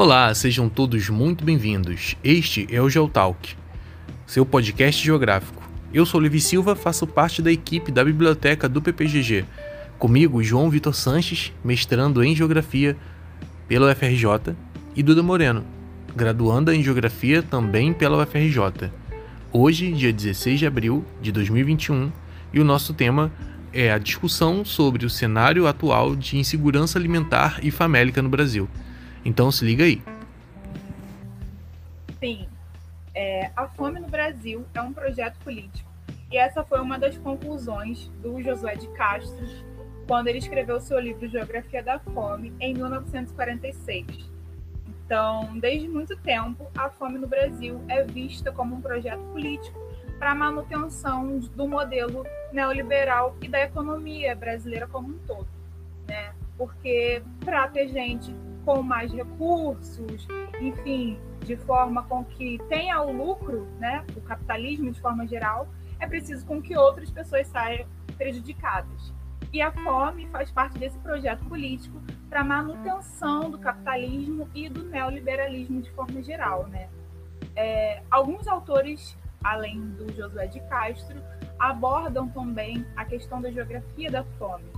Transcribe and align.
Olá, 0.00 0.32
sejam 0.32 0.68
todos 0.68 1.08
muito 1.08 1.44
bem-vindos. 1.44 2.14
Este 2.22 2.68
é 2.70 2.80
o 2.80 2.88
Geotalk, 2.88 3.56
seu 4.28 4.46
podcast 4.46 5.04
geográfico. 5.04 5.60
Eu 5.92 6.06
sou 6.06 6.20
Levi 6.20 6.40
Silva, 6.40 6.76
faço 6.76 7.04
parte 7.04 7.42
da 7.42 7.50
equipe 7.50 7.90
da 7.90 8.04
biblioteca 8.04 8.68
do 8.68 8.80
PPGG. 8.80 9.44
Comigo, 9.98 10.40
João 10.40 10.70
Vitor 10.70 10.94
Sanches, 10.94 11.52
mestrando 11.64 12.22
em 12.22 12.32
Geografia 12.32 12.96
pela 13.66 13.90
UFRJ, 13.90 14.54
e 14.94 15.02
Duda 15.02 15.20
Moreno, 15.20 15.64
graduanda 16.14 16.72
em 16.72 16.80
Geografia 16.80 17.42
também 17.42 17.92
pela 17.92 18.22
UFRJ. 18.22 18.92
Hoje, 19.52 19.90
dia 19.90 20.12
16 20.12 20.60
de 20.60 20.66
abril 20.68 21.04
de 21.20 21.32
2021, 21.32 22.12
e 22.54 22.60
o 22.60 22.64
nosso 22.64 22.94
tema 22.94 23.32
é 23.72 23.90
a 23.90 23.98
discussão 23.98 24.64
sobre 24.64 25.04
o 25.04 25.10
cenário 25.10 25.66
atual 25.66 26.14
de 26.14 26.38
insegurança 26.38 26.96
alimentar 27.00 27.58
e 27.64 27.72
famélica 27.72 28.22
no 28.22 28.28
Brasil. 28.28 28.68
Então 29.24 29.50
se 29.50 29.64
liga 29.64 29.84
aí. 29.84 30.02
Sim, 32.18 32.48
é, 33.14 33.50
a 33.56 33.66
fome 33.68 34.00
no 34.00 34.08
Brasil 34.08 34.64
é 34.74 34.80
um 34.80 34.92
projeto 34.92 35.38
político. 35.40 35.88
E 36.30 36.36
essa 36.36 36.62
foi 36.62 36.80
uma 36.80 36.98
das 36.98 37.16
conclusões 37.18 38.08
do 38.22 38.42
Josué 38.42 38.76
de 38.76 38.88
Castro 38.88 39.46
quando 40.06 40.28
ele 40.28 40.38
escreveu 40.38 40.80
seu 40.80 40.98
livro 40.98 41.28
Geografia 41.28 41.82
da 41.82 41.98
Fome 41.98 42.52
em 42.60 42.74
1946. 42.74 44.30
Então, 44.86 45.58
desde 45.58 45.88
muito 45.88 46.16
tempo, 46.18 46.66
a 46.76 46.90
fome 46.90 47.18
no 47.18 47.26
Brasil 47.26 47.82
é 47.88 48.04
vista 48.04 48.52
como 48.52 48.76
um 48.76 48.80
projeto 48.80 49.22
político 49.32 49.78
para 50.18 50.32
a 50.32 50.34
manutenção 50.34 51.38
do 51.38 51.66
modelo 51.66 52.26
neoliberal 52.52 53.36
e 53.40 53.48
da 53.48 53.60
economia 53.60 54.36
brasileira 54.36 54.86
como 54.86 55.08
um 55.08 55.18
todo, 55.26 55.48
né? 56.06 56.34
Porque 56.58 57.22
para 57.40 57.68
ter 57.68 57.88
gente 57.88 58.34
com 58.68 58.82
mais 58.82 59.10
recursos, 59.10 60.28
enfim, 60.60 61.18
de 61.42 61.56
forma 61.56 62.02
com 62.02 62.22
que 62.22 62.58
tenha 62.68 63.00
o 63.00 63.10
lucro, 63.10 63.66
né, 63.78 64.04
o 64.14 64.20
capitalismo 64.20 64.92
de 64.92 65.00
forma 65.00 65.26
geral, 65.26 65.66
é 65.98 66.06
preciso 66.06 66.44
com 66.44 66.60
que 66.60 66.76
outras 66.76 67.10
pessoas 67.10 67.46
saiam 67.46 67.86
prejudicadas. 68.18 69.14
E 69.54 69.62
a 69.62 69.72
fome 69.72 70.28
faz 70.28 70.50
parte 70.50 70.78
desse 70.78 70.98
projeto 70.98 71.42
político 71.46 71.98
para 72.28 72.44
manutenção 72.44 73.50
do 73.50 73.58
capitalismo 73.58 74.46
e 74.54 74.68
do 74.68 74.84
neoliberalismo 74.84 75.80
de 75.80 75.90
forma 75.92 76.22
geral, 76.22 76.66
né? 76.66 76.90
É, 77.56 78.02
alguns 78.10 78.46
autores, 78.46 79.16
além 79.42 79.80
do 79.92 80.12
Josué 80.12 80.46
de 80.46 80.60
Castro, 80.68 81.16
abordam 81.58 82.28
também 82.28 82.84
a 82.94 83.06
questão 83.06 83.40
da 83.40 83.50
geografia 83.50 84.10
da 84.10 84.24
fome. 84.38 84.77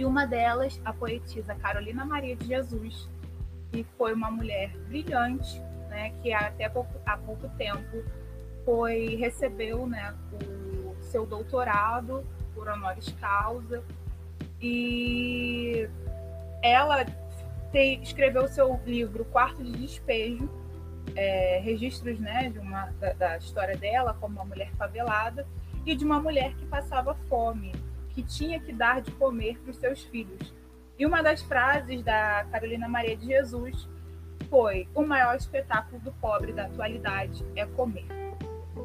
E 0.00 0.04
uma 0.06 0.26
delas, 0.26 0.80
a 0.82 0.94
poetisa 0.94 1.54
Carolina 1.56 2.06
Maria 2.06 2.34
de 2.34 2.46
Jesus, 2.46 3.06
que 3.70 3.84
foi 3.98 4.14
uma 4.14 4.30
mulher 4.30 4.74
brilhante, 4.88 5.60
né, 5.90 6.10
que 6.22 6.32
até 6.32 6.70
pouco, 6.70 6.98
há 7.04 7.18
pouco 7.18 7.46
tempo 7.58 8.02
foi 8.64 9.16
recebeu 9.16 9.86
né, 9.86 10.14
o 10.32 10.96
seu 11.02 11.26
doutorado 11.26 12.24
por 12.54 12.66
honoris 12.66 13.14
causa. 13.20 13.84
E 14.58 15.86
ela 16.62 17.04
te, 17.04 18.00
escreveu 18.02 18.48
seu 18.48 18.80
livro 18.86 19.26
Quarto 19.26 19.62
de 19.62 19.72
Despejo, 19.72 20.48
é, 21.14 21.60
registros 21.62 22.18
né, 22.18 22.48
de 22.48 22.58
uma, 22.58 22.86
da, 22.98 23.12
da 23.12 23.36
história 23.36 23.76
dela 23.76 24.16
como 24.18 24.36
uma 24.36 24.46
mulher 24.46 24.70
favelada 24.78 25.46
e 25.84 25.94
de 25.94 26.06
uma 26.06 26.18
mulher 26.18 26.54
que 26.54 26.64
passava 26.64 27.14
fome, 27.28 27.74
que 28.14 28.22
tinha 28.22 28.60
que 28.60 28.72
dar 28.72 29.00
de 29.00 29.10
comer 29.12 29.58
para 29.58 29.70
os 29.70 29.76
seus 29.76 30.02
filhos. 30.04 30.52
E 30.98 31.06
uma 31.06 31.22
das 31.22 31.42
frases 31.42 32.02
da 32.02 32.44
Carolina 32.50 32.88
Maria 32.88 33.16
de 33.16 33.26
Jesus 33.26 33.88
foi: 34.48 34.88
O 34.94 35.02
maior 35.02 35.36
espetáculo 35.36 36.00
do 36.00 36.12
pobre 36.12 36.52
da 36.52 36.64
atualidade 36.64 37.44
é 37.56 37.64
comer. 37.64 38.06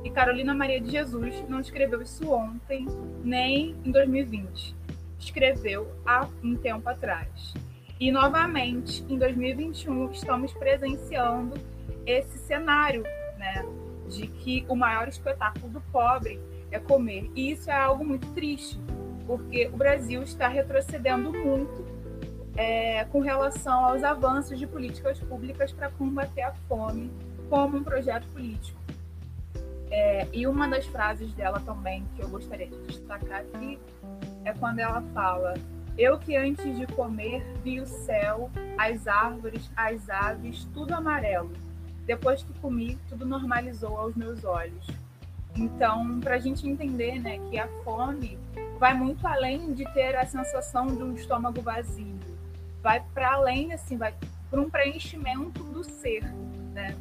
E 0.04 0.10
Carolina 0.10 0.54
Maria 0.54 0.80
de 0.80 0.92
Jesus 0.92 1.44
não 1.50 1.60
escreveu 1.60 2.02
isso 2.02 2.32
ontem, 2.32 2.86
nem 3.24 3.76
em 3.84 3.92
2020. 3.92 4.76
Escreveu 5.20 5.92
há 6.06 6.28
um 6.44 6.56
tempo 6.56 6.88
atrás. 6.88 7.54
E 8.00 8.12
novamente, 8.12 9.04
em 9.10 9.18
2021, 9.18 10.12
estamos 10.12 10.54
presenciando 10.54 11.56
esse 12.06 12.38
cenário, 12.40 13.04
né, 13.38 13.66
de 14.08 14.28
que 14.28 14.66
o 14.68 14.76
maior 14.76 15.08
espetáculo 15.08 15.70
do 15.70 15.82
pobre 15.92 16.40
é 16.72 16.80
comer. 16.80 17.32
E 17.36 17.52
isso 17.52 17.70
é 17.70 17.74
algo 17.74 18.06
muito 18.06 18.28
triste, 18.34 18.80
porque 19.26 19.68
o 19.68 19.78
Brasil 19.78 20.22
está 20.24 20.48
retrocedendo 20.48 21.32
muito 21.32 21.86
é, 22.56 23.04
com 23.06 23.20
relação 23.20 23.86
aos 23.86 24.04
avanços 24.04 24.58
de 24.58 24.66
políticas 24.66 25.20
públicas 25.20 25.72
para 25.72 25.90
combater 25.90 26.44
a 26.44 26.54
fome 26.68 27.12
como 27.50 27.78
um 27.78 27.84
projeto 27.84 28.28
político. 28.28 28.80
É, 29.92 30.28
e 30.34 30.48
uma 30.48 30.68
das 30.68 30.86
frases 30.86 31.32
dela 31.34 31.60
também 31.60 32.06
que 32.16 32.22
eu 32.22 32.30
gostaria 32.30 32.68
de 32.68 32.78
destacar 32.88 33.42
aqui 33.42 33.80
é 34.44 34.54
quando 34.54 34.80
ela 34.80 35.02
fala: 35.14 35.54
Eu 35.98 36.18
que 36.18 36.36
antes 36.36 36.78
de 36.78 36.88
comer 36.88 37.46
vi 37.64 37.80
o 37.80 37.86
céu, 37.86 38.50
as 38.78 39.08
árvores, 39.08 39.70
as 39.76 40.10
aves, 40.10 40.68
tudo 40.74 40.94
amarelo. 40.94 41.52
Depois 42.06 42.44
que 42.44 42.54
comi, 42.60 42.98
tudo 43.10 43.26
normalizou 43.26 43.98
aos 43.98 44.16
meus 44.16 44.44
olhos. 44.44 44.88
Então, 45.56 46.20
para 46.20 46.36
a 46.36 46.40
gente 46.40 46.68
entender 46.68 47.20
né, 47.20 47.40
que 47.50 47.58
a 47.58 47.68
fome 47.84 48.38
vai 48.80 48.94
muito 48.94 49.26
além 49.28 49.74
de 49.74 49.86
ter 49.94 50.16
a 50.16 50.26
sensação 50.26 50.88
de 50.88 51.02
um 51.04 51.14
estômago 51.14 51.62
vazio, 51.62 52.20
vai 52.82 53.04
para 53.14 53.34
além, 53.34 53.74
assim, 53.74 53.98
vai 53.98 54.14
para 54.50 54.62
um 54.62 54.70
preenchimento 54.70 55.64
do 55.64 55.84
ser, 55.84 56.24
né? 56.74 56.96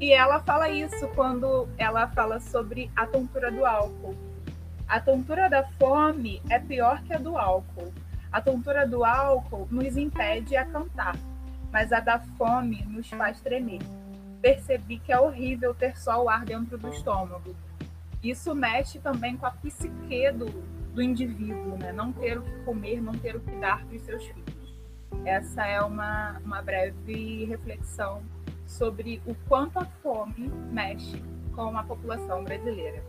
E 0.00 0.12
ela 0.12 0.40
fala 0.40 0.68
isso 0.68 1.08
quando 1.08 1.68
ela 1.76 2.08
fala 2.08 2.40
sobre 2.40 2.90
a 2.96 3.06
tontura 3.06 3.50
do 3.50 3.66
álcool. 3.66 4.16
A 4.88 4.98
tontura 4.98 5.48
da 5.48 5.62
fome 5.78 6.40
é 6.48 6.58
pior 6.58 7.02
que 7.02 7.12
a 7.12 7.18
do 7.18 7.36
álcool. 7.36 7.92
A 8.32 8.40
tontura 8.40 8.86
do 8.86 9.04
álcool 9.04 9.68
nos 9.70 9.96
impede 9.96 10.56
a 10.56 10.64
cantar, 10.64 11.16
mas 11.70 11.92
a 11.92 12.00
da 12.00 12.18
fome 12.18 12.82
nos 12.88 13.08
faz 13.10 13.40
tremer. 13.40 13.82
Percebi 14.40 14.98
que 14.98 15.12
é 15.12 15.20
horrível 15.20 15.74
ter 15.74 15.98
só 15.98 16.22
o 16.24 16.28
ar 16.28 16.44
dentro 16.44 16.78
do 16.78 16.88
estômago, 16.88 17.54
isso 18.22 18.54
mexe 18.54 18.98
também 18.98 19.36
com 19.36 19.46
a 19.46 19.50
psique 19.50 20.30
do, 20.32 20.46
do 20.94 21.02
indivíduo, 21.02 21.76
né? 21.78 21.92
Não 21.92 22.12
ter 22.12 22.38
o 22.38 22.42
que 22.42 22.64
comer, 22.64 23.00
não 23.00 23.12
ter 23.12 23.36
o 23.36 23.40
que 23.40 23.54
dar 23.56 23.84
para 23.86 23.96
os 23.96 24.02
seus 24.02 24.24
filhos. 24.24 24.74
Essa 25.24 25.66
é 25.66 25.80
uma, 25.80 26.38
uma 26.44 26.62
breve 26.62 27.44
reflexão 27.44 28.22
sobre 28.66 29.20
o 29.26 29.34
quanto 29.48 29.78
a 29.78 29.84
fome 29.84 30.50
mexe 30.70 31.22
com 31.54 31.76
a 31.76 31.82
população 31.82 32.44
brasileira. 32.44 33.02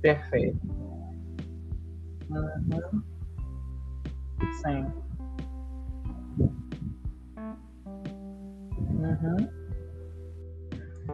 Perfeito. 0.00 0.67
Uhum. 2.30 3.02
Sim. 4.62 4.86
Uhum. 8.98 9.48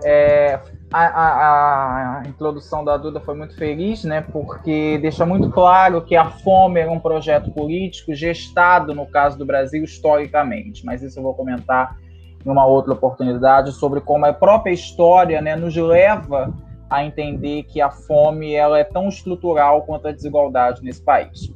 É, 0.03 0.61
a, 0.93 1.07
a, 1.07 2.19
a, 2.19 2.23
introdução 2.27 2.85
da 2.85 2.97
Duda 2.97 3.21
foi 3.21 3.35
muito 3.35 3.55
feliz, 3.57 4.05
né? 4.05 4.21
Porque 4.21 4.99
deixa 4.99 5.25
muito 5.25 5.51
claro 5.51 6.03
que 6.03 6.17
a 6.17 6.31
fome 6.31 6.81
era 6.81 6.91
um 6.91 6.99
projeto 6.99 7.51
político 7.53 8.15
gestado, 8.15 8.95
no 8.95 9.07
caso 9.07 9.39
do 9.39 9.47
Brasil, 9.47 9.85
historicamente. 9.85 10.85
Mas 10.85 11.03
isso 11.03 11.19
eu 11.19 11.23
vou 11.23 11.35
comentar 11.35 11.97
em 12.45 12.51
uma 12.51 12.67
outra 12.67 12.93
oportunidade 12.93 13.73
sobre 13.73 14.01
como 14.01 14.27
a 14.27 14.33
própria 14.33 14.73
história 14.73 15.41
né, 15.41 15.55
nos 15.57 15.77
leva 15.77 16.53
a 16.89 17.05
entender 17.05 17.65
que 17.65 17.81
a 17.81 17.91
fome 17.91 18.55
ela 18.55 18.79
é 18.79 18.85
tão 18.85 19.09
estrutural 19.09 19.83
quanto 19.83 20.09
a 20.09 20.13
desigualdade 20.13 20.83
nesse 20.83 21.03
país. 21.03 21.53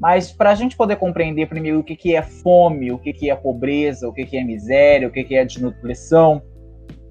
Mas 0.00 0.32
para 0.32 0.50
a 0.50 0.54
gente 0.54 0.76
poder 0.76 0.96
compreender 0.96 1.46
primeiro 1.46 1.78
o 1.78 1.84
que, 1.84 1.94
que 1.94 2.16
é 2.16 2.22
fome, 2.22 2.90
o 2.90 2.98
que, 2.98 3.12
que 3.12 3.30
é 3.30 3.36
pobreza, 3.36 4.08
o 4.08 4.12
que, 4.12 4.24
que 4.24 4.36
é 4.36 4.42
miséria, 4.42 5.06
o 5.06 5.10
que, 5.12 5.22
que 5.22 5.36
é 5.36 5.44
desnutrição, 5.44 6.42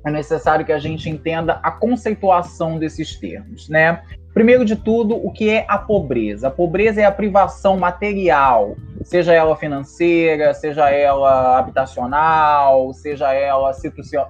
é 0.05 0.11
necessário 0.11 0.65
que 0.65 0.71
a 0.71 0.79
gente 0.79 1.09
entenda 1.09 1.59
a 1.63 1.71
conceituação 1.71 2.77
desses 2.77 3.15
termos, 3.15 3.69
né? 3.69 4.01
Primeiro 4.33 4.63
de 4.63 4.77
tudo, 4.77 5.15
o 5.15 5.31
que 5.31 5.49
é 5.49 5.65
a 5.67 5.77
pobreza? 5.77 6.47
A 6.47 6.51
pobreza 6.51 7.01
é 7.01 7.05
a 7.05 7.11
privação 7.11 7.77
material, 7.77 8.75
seja 9.03 9.33
ela 9.33 9.57
financeira, 9.57 10.53
seja 10.53 10.89
ela 10.89 11.59
habitacional, 11.59 12.93
seja 12.93 13.33
ela 13.33 13.71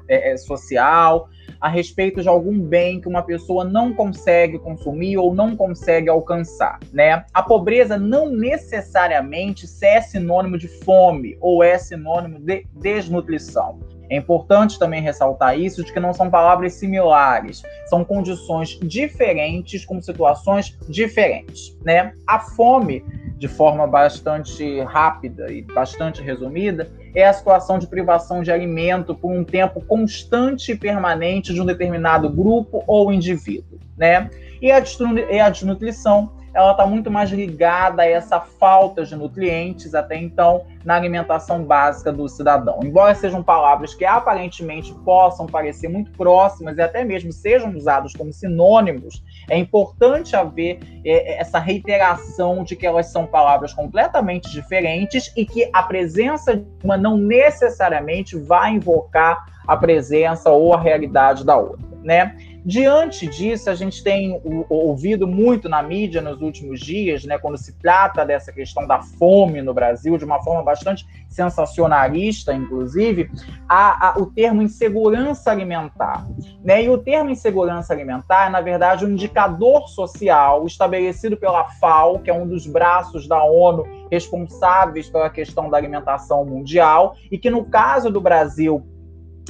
é, 0.08 0.34
é, 0.34 0.38
social, 0.38 1.28
a 1.62 1.69
respeito 1.69 2.22
de 2.22 2.28
algum 2.28 2.60
bem 2.60 3.00
que 3.00 3.08
uma 3.08 3.22
pessoa 3.22 3.63
não 3.63 3.94
consegue 3.94 4.58
consumir 4.58 5.18
ou 5.18 5.34
não 5.34 5.56
consegue 5.56 6.10
alcançar, 6.10 6.80
né? 6.92 7.24
A 7.31 7.44
pobreza 7.44 7.98
não 7.98 8.30
necessariamente 8.30 9.68
é 9.84 10.02
sinônimo 10.02 10.58
de 10.58 10.68
fome 10.68 11.38
ou 11.40 11.63
é 11.63 11.78
sinônimo 11.78 12.40
de 12.40 12.66
desnutrição. 12.74 13.80
É 14.10 14.18
importante 14.18 14.78
também 14.78 15.02
ressaltar 15.02 15.58
isso, 15.58 15.86
de 15.86 15.94
que 15.94 16.00
não 16.00 16.12
são 16.12 16.30
palavras 16.30 16.74
similares, 16.74 17.64
são 17.86 18.04
condições 18.04 18.78
diferentes 18.81 19.86
com 19.86 20.02
situações 20.02 20.78
diferentes, 20.90 21.78
né? 21.86 22.12
A 22.28 22.38
fome, 22.38 23.06
de 23.42 23.48
forma 23.48 23.88
bastante 23.88 24.82
rápida 24.82 25.52
e 25.52 25.64
bastante 25.64 26.22
resumida, 26.22 26.92
é 27.16 27.28
a 27.28 27.34
situação 27.34 27.80
de 27.80 27.88
privação 27.88 28.44
de 28.44 28.52
alimento 28.52 29.16
por 29.16 29.32
um 29.32 29.44
tempo 29.44 29.82
constante 29.82 30.74
e 30.74 30.78
permanente 30.78 31.52
de 31.52 31.60
um 31.60 31.66
determinado 31.66 32.30
grupo 32.30 32.84
ou 32.86 33.12
indivíduo, 33.12 33.80
né? 33.98 34.30
E 34.62 34.72
a 34.72 35.50
desnutrição 35.50 36.34
ela 36.53 36.71
está 36.71 36.86
muito 36.86 37.09
mais 37.09 37.30
ligada 37.30 38.01
a 38.01 38.07
essa 38.07 38.39
falta 38.39 39.06
de 39.06 39.15
nutrientes 39.15 39.95
até 39.95 40.18
então 40.18 40.65
na 40.83 40.95
alimentação 40.95 41.63
básica 41.63 42.12
do 42.12 42.27
cidadão. 42.27 42.80
Embora 42.83 43.15
sejam 43.15 43.42
palavras 43.42 43.94
que 43.94 44.03
aparentemente 44.03 44.94
possam 45.06 45.45
parecer 45.45 45.88
muito 45.88 46.12
próximas 46.12 46.77
e 46.77 46.81
até 46.81 47.03
mesmo 47.03 47.31
sejam 47.31 47.75
usadas 47.75 48.13
como 48.13 48.33
sinônimos, 48.33 49.24
é 49.50 49.57
importante 49.57 50.36
haver 50.36 50.80
é, 51.06 51.39
essa 51.39 51.59
reiteração 51.59 52.63
de 52.63 52.75
que 52.75 52.86
elas 52.86 53.07
são 53.07 53.25
palavras 53.25 53.74
completamente 53.74 54.50
diferentes 54.51 55.31
e 55.36 55.45
que 55.45 55.69
a 55.71 55.83
presença 55.83 56.57
de 56.57 56.65
uma 56.83 56.97
não 56.97 57.18
necessariamente 57.18 58.38
vai 58.38 58.74
invocar 58.74 59.45
a 59.68 59.77
presença 59.77 60.50
ou 60.50 60.74
a 60.74 60.80
realidade 60.80 61.45
da 61.45 61.56
outra, 61.56 61.88
né? 62.04 62.36
Diante 62.63 63.25
disso, 63.25 63.69
a 63.72 63.75
gente 63.75 64.04
tem 64.04 64.40
ouvido 64.69 65.28
muito 65.28 65.68
na 65.68 65.81
mídia 65.81 66.22
nos 66.22 66.42
últimos 66.42 66.80
dias, 66.80 67.25
né, 67.25 67.38
quando 67.40 67.58
se 67.58 67.74
trata 67.80 68.24
dessa 68.24 68.52
questão 68.52 68.86
da 68.86 69.02
fome 69.02 69.62
no 69.62 69.74
Brasil, 69.74 70.16
de 70.16 70.25
uma 70.25 70.42
forma 70.44 70.62
bastante 70.62 71.06
sensacionalista, 71.28 72.54
inclusive, 72.54 73.31
a, 73.68 74.10
a, 74.10 74.19
o 74.19 74.28
termo 74.28 74.62
insegurança 74.62 75.50
alimentar. 75.50 76.28
Né? 76.63 76.84
E 76.84 76.90
o 76.90 77.00
termo 77.00 77.31
insegurança 77.31 77.94
alimentar 77.94 78.48
é, 78.48 78.50
na 78.50 78.62
verdade, 78.62 79.06
um 79.06 79.10
indicador 79.10 79.88
social 79.88 80.68
estabelecido 80.68 81.36
pela 81.38 81.64
FAO, 81.64 82.19
que 82.19 82.30
é 82.30 82.34
um 82.34 82.48
dos 82.48 82.68
braços 82.68 83.28
da 83.28 83.44
ONU 83.44 83.86
responsáveis 84.12 85.10
pela 85.10 85.30
questão 85.30 85.69
da 85.69 85.78
alimentação 85.78 86.46
mundial, 86.46 87.16
e 87.31 87.40
que, 87.40 87.50
no 87.50 87.66
caso 87.66 88.12
do 88.12 88.22
Brasil, 88.22 88.86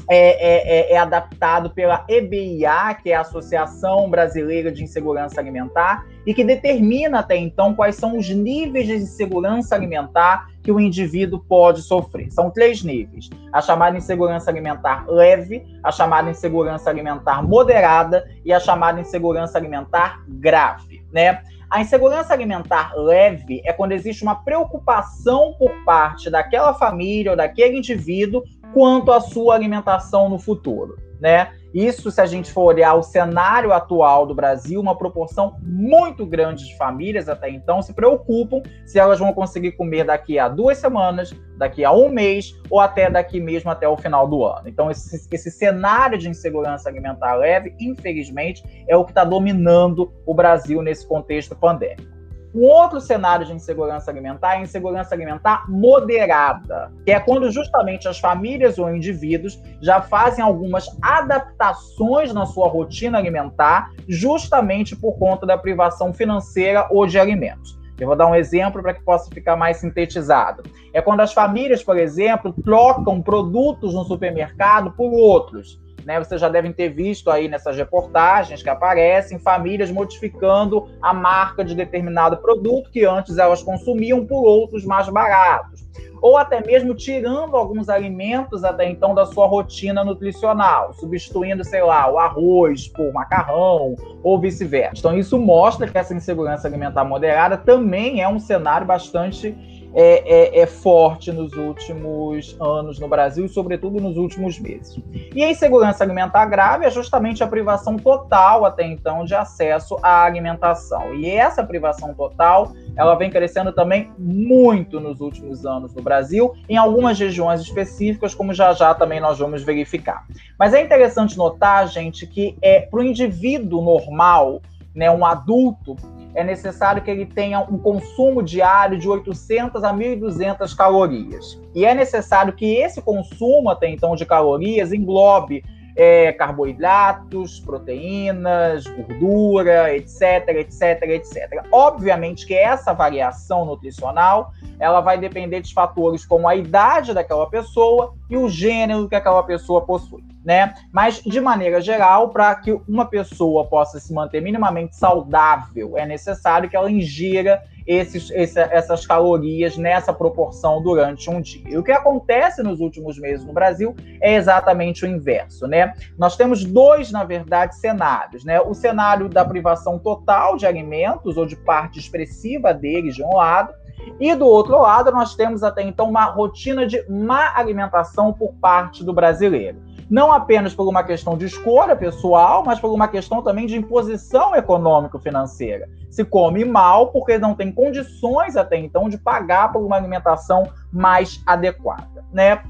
é, 0.10 0.90
é, 0.90 0.94
é, 0.94 0.98
adaptado 0.98 1.70
pela 1.70 2.06
EBIA, 2.08 2.96
que 3.02 3.12
é 3.12 3.16
a 3.16 3.22
Associação 3.22 4.10
Brasileira 4.10 4.72
de 4.72 4.84
Insegurança 4.84 5.40
Alimentar, 5.40 6.06
e 6.26 6.34
que 6.34 6.44
determina 6.44 7.20
até 7.20 7.36
então 7.36 7.74
quais 7.74 7.96
são 7.96 8.18
os 8.18 8.30
níveis 8.30 8.88
de 8.88 8.96
insegurança 8.96 9.76
alimentar 9.76 10.50
que 10.62 10.72
o 10.72 10.80
indivíduo 10.80 11.44
pode 11.48 11.82
sofrer. 11.82 12.32
São 12.32 12.50
três 12.50 12.84
níveis: 12.84 13.30
a 13.52 13.62
chamada 13.62 13.98
insegurança 13.98 14.52
alimentar 14.52 15.06
leve, 15.08 15.66
a 15.84 15.92
chamada 15.92 16.30
insegurança 16.30 16.90
alimentar 16.90 17.42
moderada 17.44 18.30
e 18.46 18.54
a 18.54 18.60
chamada 18.60 19.00
insegurança 19.00 19.58
alimentar 19.58 20.24
grave, 20.28 21.04
né? 21.12 21.42
A 21.72 21.80
insegurança 21.80 22.34
alimentar 22.34 22.94
leve 22.96 23.62
é 23.64 23.72
quando 23.72 23.94
existe 23.94 24.24
uma 24.24 24.36
preocupação 24.36 25.56
por 25.58 25.72
parte 25.86 26.30
daquela 26.30 26.74
família 26.74 27.32
ou 27.32 27.38
daquele 27.38 27.78
indivíduo 27.78 28.44
quanto 28.74 29.12
à 29.12 29.20
sua 29.20 29.56
alimentação 29.56 30.30
no 30.30 30.40
futuro, 30.40 30.98
né? 31.20 31.52
Isso, 31.74 32.12
se 32.12 32.20
a 32.20 32.26
gente 32.26 32.52
for 32.52 32.64
olhar 32.64 32.96
o 32.96 33.04
cenário 33.04 33.72
atual 33.72 34.26
do 34.26 34.36
Brasil, 34.36 34.82
uma 34.82 34.98
proporção 34.98 35.56
muito 35.62 36.26
grande 36.26 36.68
de 36.68 36.76
famílias 36.76 37.30
até 37.30 37.50
então 37.50 37.82
se 37.82 37.94
preocupam 37.94 38.62
se 38.86 39.00
elas 39.00 39.20
vão 39.20 39.32
conseguir 39.32 39.72
comer 39.74 40.04
daqui 40.04 40.38
a 40.38 40.50
duas 40.50 40.78
semanas, 40.80 41.34
daqui 41.58 41.86
a 41.86 41.92
um 41.92 42.10
mês 42.10 42.54
ou 42.70 42.80
até 42.80 43.10
daqui 43.10 43.40
mesmo 43.40 43.72
até 43.72 43.88
o 43.88 43.96
final 43.96 44.28
do 44.28 44.44
ano. 44.44 44.68
Então, 44.68 44.92
esse, 44.92 45.28
esse 45.32 45.50
cenário 45.50 46.18
de 46.18 46.28
insegurança 46.28 46.90
alimentar 46.90 47.36
leve, 47.36 47.74
infelizmente, 47.80 48.64
é 48.88 48.98
o 48.98 49.06
que 49.06 49.12
está 49.12 49.24
dominando 49.24 50.12
o 50.26 50.34
Brasil 50.34 50.82
nesse 50.82 51.08
contexto 51.08 51.56
pandêmico. 51.56 52.21
Um 52.54 52.64
outro 52.64 53.00
cenário 53.00 53.46
de 53.46 53.54
insegurança 53.54 54.12
alimentar 54.12 54.56
é 54.56 54.58
a 54.58 54.62
insegurança 54.62 55.16
alimentar 55.16 55.70
moderada, 55.70 56.92
que 57.06 57.12
é 57.12 57.20
quando 57.20 57.50
justamente 57.50 58.08
as 58.08 58.20
famílias 58.20 58.78
ou 58.78 58.94
indivíduos 58.94 59.62
já 59.82 60.02
fazem 60.02 60.44
algumas 60.44 60.86
adaptações 61.02 62.34
na 62.34 62.46
sua 62.46 62.68
rotina 62.68 63.18
alimentar, 63.18 63.92
justamente 64.08 64.96
por 64.96 65.18
conta 65.18 65.46
da 65.46 65.58
privação 65.58 66.14
financeira 66.14 66.88
ou 66.92 67.08
de 67.08 67.18
alimentos. 67.18 67.80
Eu 67.98 68.08
vou 68.08 68.16
dar 68.16 68.28
um 68.28 68.36
exemplo 68.36 68.82
para 68.82 68.96
que 68.96 69.04
possa 69.04 69.30
ficar 69.30 69.56
mais 69.56 69.78
sintetizado. 69.78 70.64
É 70.92 71.02
quando 71.02 71.22
as 71.22 71.34
famílias, 71.34 71.84
por 71.84 71.98
exemplo, 71.98 72.54
trocam 72.64 73.22
produtos 73.22 73.94
no 73.94 74.04
supermercado 74.04 74.92
por 74.92 75.14
outros. 75.14 75.80
Né, 76.06 76.20
vocês 76.20 76.40
já 76.40 76.50
devem 76.50 76.74
ter 76.74 76.90
visto 76.90 77.30
aí 77.30 77.48
nessas 77.48 77.76
reportagens 77.78 78.62
que 78.64 78.70
aparecem 78.70 79.40
famílias 79.40 79.92
modificando 79.92 80.90
a 81.02 81.14
marca 81.14 81.64
de 81.64 81.76
determinado 81.76 82.38
produto 82.38 82.90
que 82.90 83.06
antes 83.06 83.38
elas 83.38 83.62
consumiam 83.62 84.26
por 84.26 84.44
outros 84.44 84.86
mais 84.86 85.08
baratos. 85.10 85.82
Ou 86.22 86.38
até 86.38 86.64
mesmo 86.64 86.94
tirando 86.94 87.56
alguns 87.56 87.90
alimentos 87.90 88.64
até 88.64 88.88
então 88.88 89.16
da 89.16 89.26
sua 89.26 89.48
rotina 89.48 90.04
nutricional, 90.04 90.94
substituindo, 90.94 91.64
sei 91.64 91.82
lá, 91.82 92.12
o 92.12 92.20
arroz 92.20 92.88
por 92.88 93.12
macarrão 93.12 93.96
ou 94.24 94.40
vice-versa. 94.40 94.94
Então, 95.00 95.18
isso 95.18 95.40
mostra 95.40 95.88
que 95.88 95.98
essa 95.98 96.14
insegurança 96.14 96.68
alimentar 96.68 97.04
moderada 97.04 97.58
também 97.58 98.22
é 98.22 98.28
um 98.28 98.40
cenário 98.40 98.86
bastante 98.86 99.58
é, 99.94 100.60
é, 100.60 100.60
é, 100.62 100.66
forte 100.66 101.32
nos 101.32 101.54
últimos 101.54 102.56
anos 102.60 103.00
no 103.00 103.08
Brasil 103.08 103.46
e, 103.46 103.50
sobretudo, 103.50 104.00
nos 104.00 104.18
últimos 104.18 104.60
meses. 104.60 105.00
E 105.36 105.44
a 105.44 105.50
insegurança 105.50 106.04
alimentar 106.04 106.46
grave 106.46 106.86
é 106.86 106.90
justamente 106.90 107.44
a 107.44 107.48
privação 107.48 107.98
total, 107.98 108.66
até 108.66 108.86
então, 108.86 109.26
de 109.26 109.36
acesso 109.36 109.98
à 110.02 110.24
alimentação. 110.24 111.14
E 111.16 111.30
essa 111.30 111.64
privação 111.64 112.14
total 112.14 112.72
ela 112.96 113.16
vem 113.16 113.30
crescendo 113.30 113.72
também 113.72 114.12
muito 114.18 115.00
nos 115.00 115.22
últimos 115.22 115.66
anos 115.66 115.94
no 115.94 116.02
Brasil, 116.02 116.54
em 116.68 116.78
algumas 116.78 117.18
regiões 117.18 117.62
específicas, 117.62 118.36
como 118.36 118.54
já 118.54 118.74
já 118.74 118.94
também 118.94 119.20
nós 119.20 119.40
vamos 119.40 119.64
verificar. 119.64 120.26
Mas 120.58 120.74
é 120.74 120.82
interessante 120.82 121.38
notar, 121.38 121.88
gente, 121.88 122.28
que 122.28 122.58
é 122.62 122.82
para 122.82 123.00
o 123.00 123.04
indivíduo 123.04 123.82
normal, 123.82 124.62
né, 124.94 125.10
um 125.10 125.26
adulto, 125.26 125.96
é 126.34 126.44
necessário 126.44 127.02
que 127.02 127.12
ele 127.12 127.26
tenha 127.26 127.60
um 127.60 127.78
consumo 127.78 128.42
diário 128.42 128.98
de 128.98 129.08
800 129.08 129.84
a 129.84 129.94
1.200 129.94 130.76
calorias. 130.76 131.60
E 131.76 131.86
é 131.86 131.94
necessário 131.94 132.54
que 132.54 132.76
esse 132.76 133.02
consumo, 133.02 133.70
até 133.70 133.90
então, 133.90 134.16
de 134.16 134.26
calorias 134.26 134.94
englobe 134.94 135.64
é, 135.96 136.32
carboidratos, 136.32 137.60
proteínas, 137.60 138.86
gordura, 138.86 139.96
etc, 139.96 140.48
etc, 140.50 141.02
etc. 141.04 141.66
Obviamente 141.72 142.46
que 142.46 142.54
essa 142.54 142.94
variação 142.94 143.66
nutricional 143.66 144.52
ela 144.80 145.02
vai 145.02 145.18
depender 145.18 145.62
de 145.62 145.74
fatores 145.74 146.26
como 146.26 146.48
a 146.48 146.56
idade 146.56 147.14
daquela 147.14 147.48
pessoa 147.50 148.14
e 148.30 148.38
o 148.38 148.48
gênero 148.48 149.10
que 149.10 149.16
aquela 149.16 149.44
pessoa 149.44 149.82
possui 149.82 150.31
né? 150.44 150.74
Mas, 150.92 151.22
de 151.22 151.40
maneira 151.40 151.82
geral, 151.82 152.30
para 152.30 152.54
que 152.56 152.72
uma 152.88 153.06
pessoa 153.06 153.66
possa 153.68 154.00
se 154.00 154.14
manter 154.14 154.42
minimamente 154.42 154.96
saudável, 154.96 155.98
é 155.98 156.06
necessário 156.06 156.70
que 156.70 156.76
ela 156.76 156.92
ingira 156.92 157.62
esses, 157.86 158.30
esse, 158.32 158.60
essas 158.60 159.06
calorias 159.06 159.78
nessa 159.78 160.14
proporção 160.14 160.82
durante 160.82 161.30
um 161.30 161.42
dia. 161.42 161.70
E 161.70 161.78
o 161.78 161.84
que 161.84 161.92
acontece 161.92 162.62
nos 162.62 162.80
últimos 162.80 163.18
meses 163.18 163.46
no 163.46 163.54
Brasil 163.54 163.96
é 164.22 164.36
exatamente 164.36 165.04
o 165.04 165.08
inverso, 165.08 165.68
né? 165.68 165.94
Nós 166.18 166.36
temos 166.36 166.64
dois, 166.64 167.12
na 167.12 167.24
verdade, 167.24 167.76
cenários, 167.76 168.44
né? 168.44 168.62
O 168.62 168.74
cenário 168.74 169.28
da 169.28 169.44
privação 169.44 169.98
total 169.98 170.58
de 170.58 170.66
alimentos 170.66 171.38
ou 171.38 171.46
de 171.46 171.56
parte 171.56 172.00
expressiva 172.00 172.74
deles 172.74 173.16
de 173.16 173.24
um 173.24 173.36
lado, 173.36 173.74
e 174.20 174.34
do 174.34 174.48
outro 174.48 174.82
lado, 174.82 175.12
nós 175.12 175.36
temos 175.36 175.64
até 175.64 175.84
então 175.84 176.10
uma 176.10 176.26
rotina 176.26 176.88
de 176.88 177.04
má 177.08 177.54
alimentação 177.56 178.34
por 178.34 178.54
parte 178.54 179.04
do 179.04 179.14
brasileiro 179.14 179.80
não 180.12 180.30
apenas 180.30 180.76
por 180.76 180.90
uma 180.90 181.04
questão 181.04 181.38
de 181.38 181.46
escolha 181.46 181.96
pessoal, 181.96 182.64
mas 182.66 182.78
por 182.82 182.92
uma 182.92 183.08
questão 183.08 183.42
também 183.42 183.66
de 183.66 183.78
imposição 183.78 184.54
econômico-financeira. 184.54 185.88
Se 186.10 186.26
come 186.26 186.66
mal 186.66 187.08
porque 187.08 187.38
não 187.38 187.56
tem 187.56 187.72
condições 187.72 188.58
até 188.58 188.78
então 188.78 189.08
de 189.08 189.18
pagar 189.18 189.72
por 189.72 189.82
uma 189.82 189.96
alimentação 189.96 190.70
mais 190.92 191.42
adequada, 191.48 192.26
né? 192.34 192.62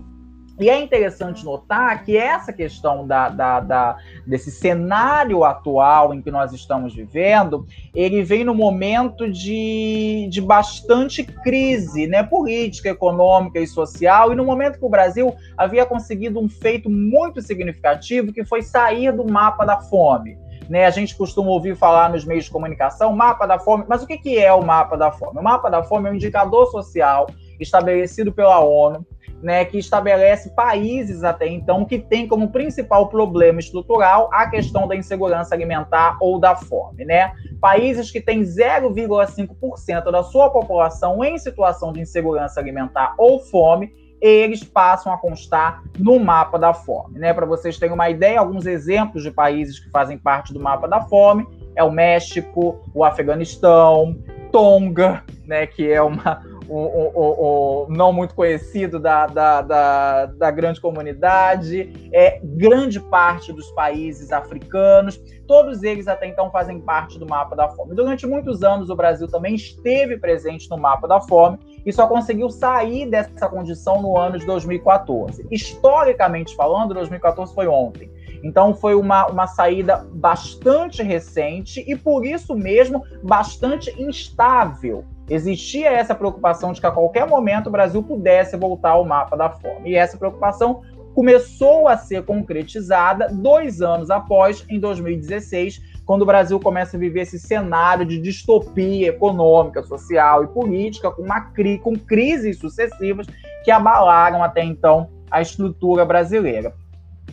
E 0.62 0.70
é 0.70 0.80
interessante 0.80 1.44
notar 1.44 2.06
que 2.06 2.16
essa 2.16 2.54
questão 2.54 3.08
da, 3.08 3.30
da, 3.30 3.60
da, 3.60 3.98
desse 4.28 4.52
cenário 4.52 5.44
atual 5.44 6.14
em 6.14 6.22
que 6.22 6.30
nós 6.30 6.54
estamos 6.54 6.94
vivendo, 6.94 7.66
ele 7.96 8.22
vem 8.22 8.44
no 8.44 8.54
momento 8.54 9.28
de, 9.28 10.28
de 10.30 10.40
bastante 10.40 11.24
crise 11.24 12.06
né, 12.06 12.22
política, 12.22 12.90
econômica 12.90 13.60
e 13.60 13.66
social, 13.66 14.32
e 14.32 14.36
no 14.36 14.46
momento 14.46 14.78
que 14.78 14.86
o 14.86 14.90
Brasil 14.90 15.36
havia 15.58 15.84
conseguido 15.84 16.40
um 16.40 16.48
feito 16.48 16.92
muito 16.92 17.42
significativo, 17.42 18.32
que 18.32 18.46
foi 18.46 18.62
sair 18.62 19.12
do 19.12 19.26
mapa 19.26 19.66
da 19.66 19.80
fome. 19.80 20.38
Né, 20.70 20.86
a 20.86 20.92
gente 20.92 21.18
costuma 21.18 21.50
ouvir 21.50 21.76
falar 21.76 22.12
nos 22.12 22.24
meios 22.24 22.46
de 22.46 22.52
comunicação, 22.52 23.12
mapa 23.16 23.48
da 23.48 23.58
fome, 23.58 23.84
mas 23.90 24.04
o 24.04 24.08
que, 24.08 24.16
que 24.16 24.38
é 24.38 24.54
o 24.54 24.64
mapa 24.64 24.96
da 24.96 25.12
fome? 25.12 25.40
O 25.40 25.44
mapa 25.44 25.72
da 25.72 25.82
fome 25.82 26.08
é 26.08 26.12
um 26.12 26.16
indicador 26.16 26.68
social 26.68 27.26
estabelecido 27.64 28.32
pela 28.32 28.60
ONU, 28.60 29.06
né, 29.42 29.66
que 29.66 29.78
estabelece 29.78 30.52
países 30.52 31.24
até 31.24 31.48
então 31.48 31.84
que 31.84 31.98
têm 31.98 32.28
como 32.28 32.52
principal 32.52 33.10
problema 33.10 33.60
estrutural 33.60 34.30
a 34.32 34.48
questão 34.48 34.88
da 34.88 34.96
insegurança 34.96 35.56
alimentar 35.56 36.18
ou 36.22 36.40
da 36.40 36.56
fome, 36.56 37.04
né? 37.06 37.32
Países 37.60 38.12
que 38.12 38.22
têm 38.22 38.42
0,5% 38.42 40.12
da 40.12 40.22
sua 40.24 40.50
população 40.52 41.24
em 41.24 41.38
situação 41.40 41.92
de 41.92 42.02
insegurança 42.02 42.60
alimentar 42.60 43.16
ou 43.18 43.40
fome, 43.40 43.92
eles 44.22 44.64
passam 44.64 45.12
a 45.12 45.18
constar 45.18 45.82
no 45.98 46.20
mapa 46.20 46.60
da 46.60 46.74
fome, 46.74 47.18
né? 47.18 47.34
Para 47.34 47.48
vocês 47.48 47.80
terem 47.80 47.96
uma 47.96 48.10
ideia, 48.12 48.40
alguns 48.40 48.68
exemplos 48.68 49.24
de 49.24 49.32
países 49.32 49.80
que 49.80 49.90
fazem 49.90 50.20
parte 50.20 50.54
do 50.54 50.60
mapa 50.60 50.88
da 50.88 51.02
fome 51.02 51.48
é 51.76 51.84
o 51.84 51.92
México, 51.92 52.80
o 52.94 53.04
Afeganistão, 53.04 54.18
Tonga, 54.52 55.24
né, 55.46 55.66
que 55.66 55.90
é 55.90 56.02
uma, 56.02 56.44
o, 56.68 57.86
o, 57.86 57.88
não 57.90 58.14
muito 58.14 58.36
conhecido 58.36 59.00
da, 59.00 59.26
da, 59.28 59.62
da, 59.62 60.26
da, 60.26 60.52
grande 60.52 60.80
comunidade, 60.80 62.10
é 62.14 62.40
grande 62.44 63.00
parte 63.00 63.52
dos 63.52 63.72
países 63.72 64.32
africanos, 64.32 65.22
todos 65.48 65.84
eles 65.84 66.08
até 66.08 66.28
então 66.28 66.52
fazem 66.52 66.80
parte 66.80 67.20
do 67.20 67.28
mapa 67.28 67.56
da 67.56 67.70
fome. 67.70 67.96
Durante 67.96 68.26
muitos 68.26 68.64
anos, 68.64 68.90
o 68.90 68.96
Brasil 68.96 69.28
também 69.28 69.56
esteve 69.56 70.18
presente 70.18 70.70
no 70.70 70.78
mapa 70.78 71.08
da 71.08 71.20
fome 71.20 71.60
e 71.86 71.92
só 71.92 72.08
conseguiu 72.08 72.50
sair 72.50 73.10
dessa 73.10 73.50
condição 73.50 74.02
no 74.02 74.18
ano 74.18 74.38
de 74.38 74.46
2014. 74.46 75.46
Historicamente 75.52 76.56
falando, 76.56 76.94
2014 76.94 77.54
foi 77.54 77.68
ontem. 77.68 78.10
Então 78.44 78.74
foi 78.74 78.96
uma, 78.96 79.28
uma 79.28 79.48
saída 79.48 80.06
bastante 80.14 81.04
recente 81.04 81.84
e 81.88 81.96
por 81.96 82.26
isso 82.26 82.56
mesmo 82.56 83.04
bastante 83.24 83.92
instável 84.02 85.06
Existia 85.34 85.90
essa 85.90 86.14
preocupação 86.14 86.74
de 86.74 86.82
que 86.82 86.88
a 86.88 86.92
qualquer 86.92 87.26
momento 87.26 87.68
o 87.68 87.72
Brasil 87.72 88.04
pudesse 88.04 88.58
voltar 88.58 88.90
ao 88.90 89.06
mapa 89.06 89.38
da 89.38 89.50
fome. 89.50 89.92
E 89.92 89.96
essa 89.96 90.18
preocupação 90.18 90.82
começou 91.16 91.88
a 91.88 91.96
ser 91.96 92.26
concretizada 92.26 93.30
dois 93.30 93.82
anos 93.82 94.12
após, 94.12 94.66
em 94.70 94.78
2016, 94.78 95.82
quando 96.06 96.24
o 96.24 96.26
Brasil 96.26 96.60
começa 96.60 96.98
a 96.98 97.00
viver 97.00 97.22
esse 97.22 97.40
cenário 97.40 98.06
de 98.06 98.20
distopia 98.20 99.08
econômica, 99.08 99.82
social 99.84 100.44
e 100.44 100.48
política, 100.48 101.10
com, 101.10 101.22
uma 101.22 101.40
cri 101.40 101.78
com 101.78 101.96
crises 101.96 102.60
sucessivas 102.60 103.26
que 103.64 103.72
abalaram 103.72 104.44
até 104.44 104.62
então 104.62 105.10
a 105.32 105.42
estrutura 105.42 106.04
brasileira. 106.04 106.74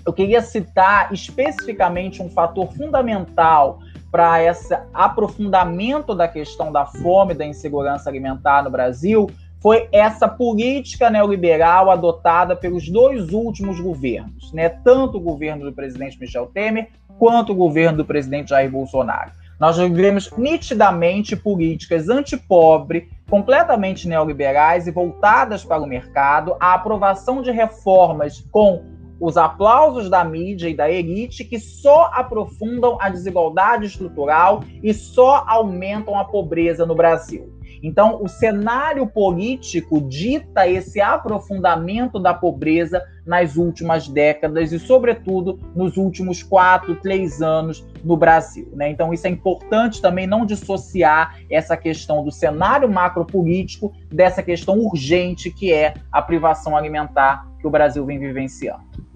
Eu 0.06 0.12
queria 0.12 0.40
citar 0.40 1.12
especificamente 1.12 2.22
um 2.22 2.30
fator 2.30 2.72
fundamental 2.74 3.80
para 4.10 4.42
esse 4.42 4.76
aprofundamento 4.92 6.14
da 6.14 6.26
questão 6.26 6.72
da 6.72 6.86
fome, 6.86 7.34
da 7.34 7.44
insegurança 7.44 8.08
alimentar 8.08 8.62
no 8.64 8.70
Brasil, 8.70 9.28
foi 9.60 9.88
essa 9.92 10.28
política 10.28 11.10
neoliberal 11.10 11.90
adotada 11.90 12.54
pelos 12.54 12.88
dois 12.88 13.32
últimos 13.32 13.80
governos, 13.80 14.52
né? 14.52 14.68
tanto 14.68 15.18
o 15.18 15.20
governo 15.20 15.64
do 15.64 15.72
presidente 15.72 16.18
Michel 16.18 16.46
Temer 16.46 16.88
quanto 17.18 17.52
o 17.52 17.56
governo 17.56 17.98
do 17.98 18.04
presidente 18.04 18.50
Jair 18.50 18.70
Bolsonaro. 18.70 19.32
Nós 19.58 19.76
vemos 19.76 20.30
nitidamente 20.38 21.34
políticas 21.34 22.08
antipobre, 22.08 23.08
completamente 23.28 24.06
neoliberais 24.06 24.86
e 24.86 24.92
voltadas 24.92 25.64
para 25.64 25.82
o 25.82 25.86
mercado, 25.86 26.54
a 26.60 26.74
aprovação 26.74 27.42
de 27.42 27.50
reformas 27.50 28.44
com 28.52 28.84
os 29.20 29.36
aplausos 29.36 30.08
da 30.08 30.24
mídia 30.24 30.68
e 30.68 30.74
da 30.74 30.90
elite 30.90 31.44
que 31.44 31.58
só 31.58 32.10
aprofundam 32.12 32.98
a 33.00 33.08
desigualdade 33.08 33.86
estrutural 33.86 34.62
e 34.82 34.92
só 34.94 35.44
aumentam 35.46 36.18
a 36.18 36.24
pobreza 36.24 36.86
no 36.86 36.94
Brasil. 36.94 37.58
Então, 37.82 38.22
o 38.22 38.28
cenário 38.28 39.06
político 39.06 40.00
dita 40.00 40.66
esse 40.66 41.00
aprofundamento 41.00 42.18
da 42.18 42.34
pobreza 42.34 43.02
nas 43.24 43.56
últimas 43.56 44.08
décadas 44.08 44.72
e, 44.72 44.78
sobretudo, 44.78 45.58
nos 45.74 45.96
últimos 45.96 46.42
quatro, 46.42 46.96
três 46.96 47.40
anos 47.40 47.86
no 48.02 48.16
Brasil. 48.16 48.68
Né? 48.72 48.90
Então, 48.90 49.12
isso 49.12 49.26
é 49.26 49.30
importante 49.30 50.00
também 50.00 50.26
não 50.26 50.46
dissociar 50.46 51.38
essa 51.50 51.76
questão 51.76 52.24
do 52.24 52.32
cenário 52.32 52.90
macropolítico 52.90 53.92
dessa 54.12 54.42
questão 54.42 54.78
urgente 54.78 55.50
que 55.50 55.72
é 55.72 55.94
a 56.10 56.22
privação 56.22 56.76
alimentar 56.76 57.46
que 57.60 57.66
o 57.66 57.70
Brasil 57.70 58.04
vem 58.04 58.18
vivenciando. 58.18 59.07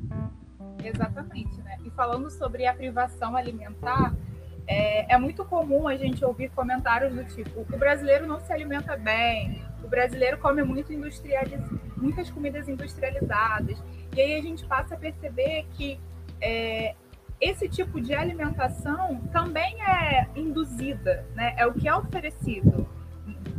Exatamente, 0.84 1.60
né? 1.62 1.78
E 1.84 1.90
falando 1.90 2.30
sobre 2.30 2.66
a 2.66 2.74
privação 2.74 3.36
alimentar, 3.36 4.14
é, 4.66 5.12
é, 5.12 5.18
muito 5.18 5.44
comum 5.44 5.88
a 5.88 5.96
gente 5.96 6.24
ouvir 6.24 6.50
comentários 6.50 7.14
do 7.14 7.24
tipo: 7.24 7.60
o 7.60 7.78
brasileiro 7.78 8.26
não 8.26 8.40
se 8.40 8.52
alimenta 8.52 8.96
bem, 8.96 9.62
o 9.82 9.88
brasileiro 9.88 10.38
come 10.38 10.62
muito 10.62 10.92
industrializ... 10.92 11.60
muitas 11.96 12.30
comidas 12.30 12.68
industrializadas. 12.68 13.82
E 14.14 14.20
aí 14.20 14.34
a 14.34 14.42
gente 14.42 14.66
passa 14.66 14.94
a 14.94 14.98
perceber 14.98 15.66
que 15.72 15.98
é, 16.40 16.94
esse 17.40 17.68
tipo 17.68 18.00
de 18.00 18.14
alimentação 18.14 19.20
também 19.32 19.74
é 19.82 20.28
induzida, 20.36 21.26
né? 21.34 21.54
É 21.56 21.66
o 21.66 21.72
que 21.72 21.88
é 21.88 21.94
oferecido 21.94 22.88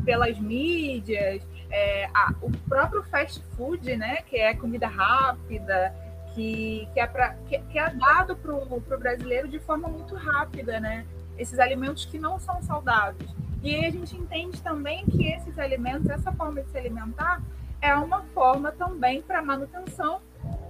pelas 0.05 0.39
mídias, 0.39 1.45
é, 1.69 2.05
a, 2.13 2.33
o 2.41 2.51
próprio 2.69 3.03
fast 3.03 3.43
food, 3.55 3.95
né? 3.97 4.21
Que 4.23 4.37
é 4.37 4.53
comida 4.53 4.87
rápida, 4.87 5.93
que, 6.33 6.87
que, 6.93 6.99
é, 6.99 7.07
pra, 7.07 7.35
que, 7.47 7.59
que 7.59 7.79
é 7.79 7.89
dado 7.89 8.35
para 8.35 8.53
o 8.53 8.99
brasileiro 8.99 9.47
de 9.47 9.59
forma 9.59 9.87
muito 9.87 10.15
rápida, 10.15 10.79
né? 10.79 11.05
Esses 11.37 11.59
alimentos 11.59 12.05
que 12.05 12.19
não 12.19 12.39
são 12.39 12.61
saudáveis. 12.61 13.29
E 13.61 13.73
aí 13.73 13.85
a 13.85 13.91
gente 13.91 14.15
entende 14.15 14.61
também 14.61 15.05
que 15.05 15.27
esses 15.31 15.57
alimentos, 15.57 16.09
essa 16.09 16.31
forma 16.31 16.61
de 16.61 16.69
se 16.69 16.77
alimentar, 16.77 17.41
é 17.81 17.95
uma 17.95 18.23
forma 18.33 18.71
também 18.71 19.21
para 19.21 19.41
manutenção 19.41 20.21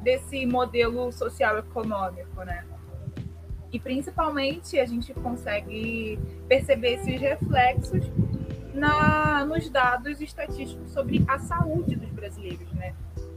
desse 0.01 0.45
modelo 0.45 1.11
social 1.11 1.57
econômico, 1.57 2.43
né? 2.43 2.65
E 3.71 3.79
principalmente 3.79 4.79
a 4.79 4.85
gente 4.85 5.13
consegue 5.15 6.19
perceber 6.47 6.93
esses 6.95 7.19
reflexos 7.19 8.05
na, 8.73 9.45
nos 9.45 9.69
dados 9.69 10.21
estatísticos 10.21 10.91
sobre 10.91 11.23
a 11.27 11.39
saúde 11.39 11.95
dos 11.95 12.09
brasileiros, 12.09 12.71
né? 12.73 12.93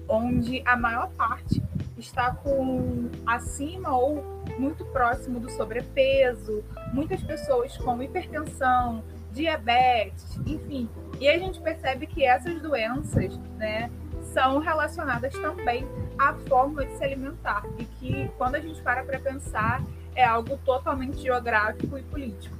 Onde 0.08 0.62
a 0.66 0.76
maior 0.76 1.08
parte 1.12 1.62
está 1.96 2.32
com 2.34 3.08
acima 3.26 3.96
ou 3.96 4.22
muito 4.58 4.84
próximo 4.86 5.40
do 5.40 5.50
sobrepeso, 5.50 6.62
muitas 6.92 7.22
pessoas 7.22 7.76
com 7.76 8.02
hipertensão, 8.02 9.02
diabetes, 9.32 10.38
enfim. 10.46 10.88
E 11.20 11.28
a 11.28 11.38
gente 11.38 11.60
percebe 11.60 12.06
que 12.06 12.24
essas 12.24 12.60
doenças, 12.60 13.38
né, 13.56 13.90
são 14.32 14.58
relacionadas 14.58 15.32
também 15.34 15.86
à 16.18 16.34
forma 16.48 16.84
de 16.84 16.96
se 16.96 17.04
alimentar 17.04 17.64
e 17.78 17.84
que 17.84 18.30
quando 18.36 18.56
a 18.56 18.60
gente 18.60 18.80
para 18.82 19.02
para 19.04 19.18
pensar 19.18 19.82
é 20.14 20.24
algo 20.24 20.58
totalmente 20.64 21.20
geográfico 21.20 21.96
e 21.98 22.02
político. 22.02 22.56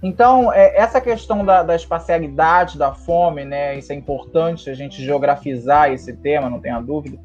Então, 0.00 0.52
é, 0.52 0.76
essa 0.76 1.00
questão 1.00 1.44
da, 1.44 1.62
da, 1.64 1.74
espacialidade 1.74 2.78
da 2.78 2.94
fome, 2.94 3.44
né, 3.44 3.76
isso 3.76 3.92
é 3.92 3.96
importante 3.96 4.70
a 4.70 4.74
gente 4.74 5.04
geografizar 5.04 5.90
esse 5.92 6.12
tema, 6.16 6.48
não 6.48 6.60
tenha 6.60 6.80
dúvida, 6.80 7.18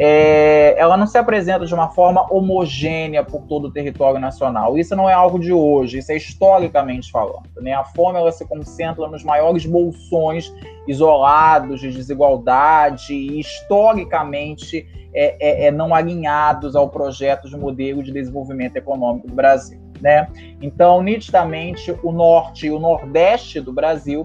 é, 0.00 0.76
ela 0.78 0.96
não 0.96 1.08
se 1.08 1.18
apresenta 1.18 1.66
de 1.66 1.74
uma 1.74 1.88
forma 1.88 2.24
homogênea 2.32 3.24
por 3.24 3.42
todo 3.42 3.66
o 3.66 3.70
território 3.70 4.20
nacional. 4.20 4.78
Isso 4.78 4.94
não 4.94 5.10
é 5.10 5.12
algo 5.12 5.40
de 5.40 5.52
hoje, 5.52 5.98
isso 5.98 6.12
é 6.12 6.16
historicamente 6.16 7.10
falando. 7.10 7.48
Né? 7.60 7.72
A 7.72 7.84
fome 7.84 8.16
ela 8.16 8.30
se 8.30 8.46
concentra 8.46 9.08
nos 9.08 9.24
maiores 9.24 9.66
bolsões 9.66 10.54
isolados 10.86 11.80
de 11.80 11.90
desigualdade 11.90 13.12
e 13.12 13.40
historicamente 13.40 14.86
é, 15.12 15.64
é, 15.64 15.66
é 15.66 15.70
não 15.72 15.92
alinhados 15.92 16.76
ao 16.76 16.88
projeto 16.88 17.48
de 17.48 17.56
modelo 17.56 18.00
de 18.00 18.12
desenvolvimento 18.12 18.76
econômico 18.76 19.26
do 19.26 19.34
Brasil. 19.34 19.80
Né? 20.00 20.28
Então, 20.62 21.02
nitidamente, 21.02 21.92
o 22.04 22.12
norte 22.12 22.68
e 22.68 22.70
o 22.70 22.78
nordeste 22.78 23.60
do 23.60 23.72
Brasil 23.72 24.24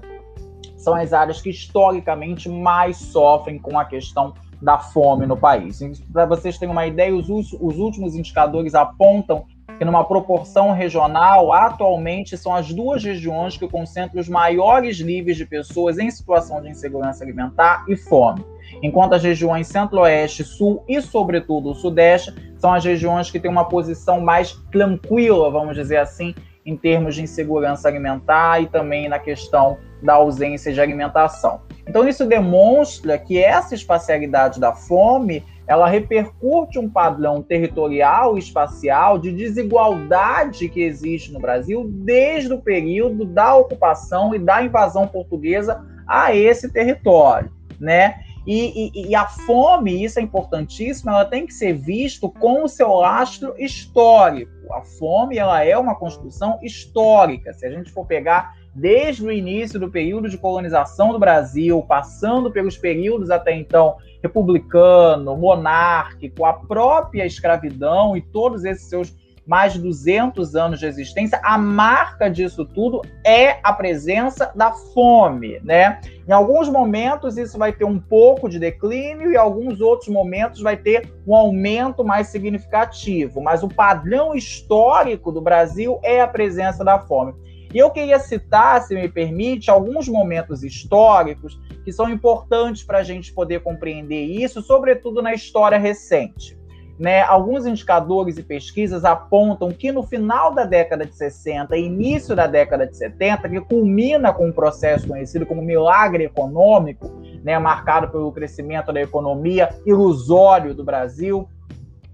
são 0.83 0.93
as 0.95 1.13
áreas 1.13 1.41
que 1.41 1.49
historicamente 1.49 2.49
mais 2.49 2.97
sofrem 2.97 3.57
com 3.57 3.79
a 3.79 3.85
questão 3.85 4.33
da 4.61 4.77
fome 4.77 5.25
no 5.25 5.35
país. 5.35 5.79
Para 6.11 6.25
vocês 6.25 6.57
terem 6.57 6.71
uma 6.71 6.87
ideia, 6.87 7.13
os, 7.13 7.27
os 7.29 7.77
últimos 7.77 8.15
indicadores 8.15 8.73
apontam 8.73 9.45
que, 9.77 9.83
numa 9.83 10.03
proporção 10.05 10.71
regional, 10.71 11.51
atualmente 11.51 12.37
são 12.37 12.53
as 12.53 12.71
duas 12.73 13.03
regiões 13.03 13.57
que 13.57 13.67
concentram 13.67 14.21
os 14.21 14.29
maiores 14.29 14.99
níveis 15.01 15.35
de 15.35 15.45
pessoas 15.45 15.97
em 15.97 16.09
situação 16.09 16.61
de 16.61 16.69
insegurança 16.69 17.23
alimentar 17.23 17.83
e 17.89 17.97
fome. 17.97 18.45
Enquanto 18.81 19.13
as 19.13 19.23
regiões 19.23 19.67
centro-oeste, 19.67 20.43
sul 20.43 20.83
e, 20.87 21.01
sobretudo, 21.01 21.71
o 21.71 21.75
sudeste 21.75 22.33
são 22.57 22.73
as 22.73 22.85
regiões 22.85 23.29
que 23.29 23.39
têm 23.39 23.51
uma 23.51 23.65
posição 23.65 24.21
mais 24.21 24.53
tranquila, 24.71 25.51
vamos 25.51 25.75
dizer 25.75 25.97
assim, 25.97 26.33
em 26.65 26.77
termos 26.77 27.15
de 27.15 27.23
insegurança 27.23 27.89
alimentar 27.89 28.61
e 28.61 28.67
também 28.67 29.09
na 29.09 29.19
questão 29.19 29.77
da 30.03 30.13
ausência 30.13 30.73
de 30.73 30.81
alimentação. 30.81 31.61
Então 31.87 32.07
isso 32.07 32.25
demonstra 32.25 33.17
que 33.17 33.41
essa 33.41 33.73
espacialidade 33.73 34.59
da 34.59 34.73
fome 34.73 35.43
ela 35.65 35.87
repercute 35.87 36.77
um 36.77 36.89
padrão 36.89 37.41
territorial 37.41 38.35
e 38.35 38.39
espacial 38.39 39.17
de 39.17 39.31
desigualdade 39.31 40.67
que 40.67 40.81
existe 40.81 41.31
no 41.31 41.39
Brasil 41.39 41.89
desde 41.89 42.53
o 42.53 42.61
período 42.61 43.25
da 43.25 43.55
ocupação 43.55 44.35
e 44.35 44.39
da 44.39 44.61
invasão 44.61 45.07
portuguesa 45.07 45.81
a 46.05 46.35
esse 46.35 46.71
território. 46.71 47.49
né? 47.79 48.15
E, 48.45 48.91
e, 48.93 49.09
e, 49.09 49.15
a 49.15 49.25
fome, 49.25 50.03
isso 50.03 50.19
é 50.19 50.21
importantíssimo, 50.21 51.09
ela 51.09 51.23
tem 51.23 51.45
que 51.45 51.53
ser 51.53 51.73
visto 51.73 52.29
com 52.29 52.63
o 52.63 52.67
seu 52.67 52.89
lastro 52.93 53.55
histórico. 53.57 54.51
A 54.73 54.81
fome, 54.81 55.37
ela 55.37 55.63
é 55.63 55.77
uma 55.77 55.95
construção 55.95 56.59
histórica. 56.61 57.53
Se 57.53 57.65
a 57.65 57.69
gente 57.69 57.89
for 57.91 58.05
pegar 58.05 58.53
desde 58.73 59.25
o 59.25 59.31
início 59.31 59.79
do 59.79 59.89
período 59.89 60.29
de 60.29 60.37
colonização 60.37 61.11
do 61.11 61.19
Brasil, 61.19 61.81
passando 61.87 62.51
pelos 62.51 62.77
períodos 62.77 63.29
até 63.29 63.55
então 63.55 63.97
republicano, 64.21 65.35
monárquico, 65.35 66.45
a 66.45 66.53
própria 66.53 67.25
escravidão 67.25 68.15
e 68.15 68.21
todos 68.21 68.63
esses 68.63 68.87
seus 68.87 69.13
mais 69.45 69.73
de 69.73 69.79
200 69.79 70.55
anos 70.55 70.79
de 70.79 70.85
existência, 70.85 71.39
a 71.43 71.57
marca 71.57 72.29
disso 72.29 72.65
tudo 72.65 73.01
é 73.25 73.59
a 73.61 73.73
presença 73.73 74.51
da 74.55 74.71
fome, 74.71 75.59
né? 75.63 75.99
Em 76.27 76.31
alguns 76.31 76.69
momentos 76.69 77.37
isso 77.37 77.57
vai 77.57 77.73
ter 77.73 77.83
um 77.83 77.99
pouco 77.99 78.47
de 78.47 78.57
declínio 78.57 79.31
e 79.31 79.37
alguns 79.37 79.81
outros 79.81 80.07
momentos 80.07 80.61
vai 80.61 80.77
ter 80.77 81.13
um 81.27 81.35
aumento 81.35 82.03
mais 82.03 82.27
significativo, 82.27 83.41
mas 83.41 83.63
o 83.63 83.67
padrão 83.67 84.33
histórico 84.33 85.31
do 85.31 85.41
Brasil 85.41 85.99
é 86.03 86.21
a 86.21 86.27
presença 86.27 86.83
da 86.83 86.97
fome. 86.99 87.33
E 87.73 87.79
eu 87.79 87.89
queria 87.89 88.19
citar, 88.19 88.81
se 88.83 88.93
me 88.93 89.09
permite, 89.09 89.71
alguns 89.71 90.07
momentos 90.07 90.63
históricos 90.63 91.59
que 91.83 91.91
são 91.91 92.07
importantes 92.07 92.83
para 92.83 92.99
a 92.99 93.03
gente 93.03 93.33
poder 93.33 93.61
compreender 93.61 94.23
isso, 94.25 94.61
sobretudo 94.61 95.21
na 95.21 95.33
história 95.33 95.77
recente. 95.77 96.61
Né, 96.99 97.23
alguns 97.23 97.65
indicadores 97.65 98.37
e 98.37 98.43
pesquisas 98.43 99.03
apontam 99.03 99.71
que 99.71 99.91
no 99.91 100.03
final 100.03 100.53
da 100.53 100.63
década 100.63 101.07
de 101.07 101.15
60 101.15 101.75
e 101.75 101.85
início 101.85 102.35
da 102.35 102.45
década 102.45 102.85
de 102.85 102.95
70, 102.95 103.49
que 103.49 103.61
culmina 103.61 104.31
com 104.31 104.49
um 104.49 104.51
processo 104.51 105.07
conhecido 105.07 105.43
como 105.43 105.59
milagre 105.63 106.25
econômico, 106.25 107.11
né, 107.43 107.57
marcado 107.57 108.09
pelo 108.09 108.31
crescimento 108.31 108.93
da 108.93 109.01
economia 109.01 109.69
ilusório 109.87 110.75
do 110.75 110.83
Brasil 110.83 111.49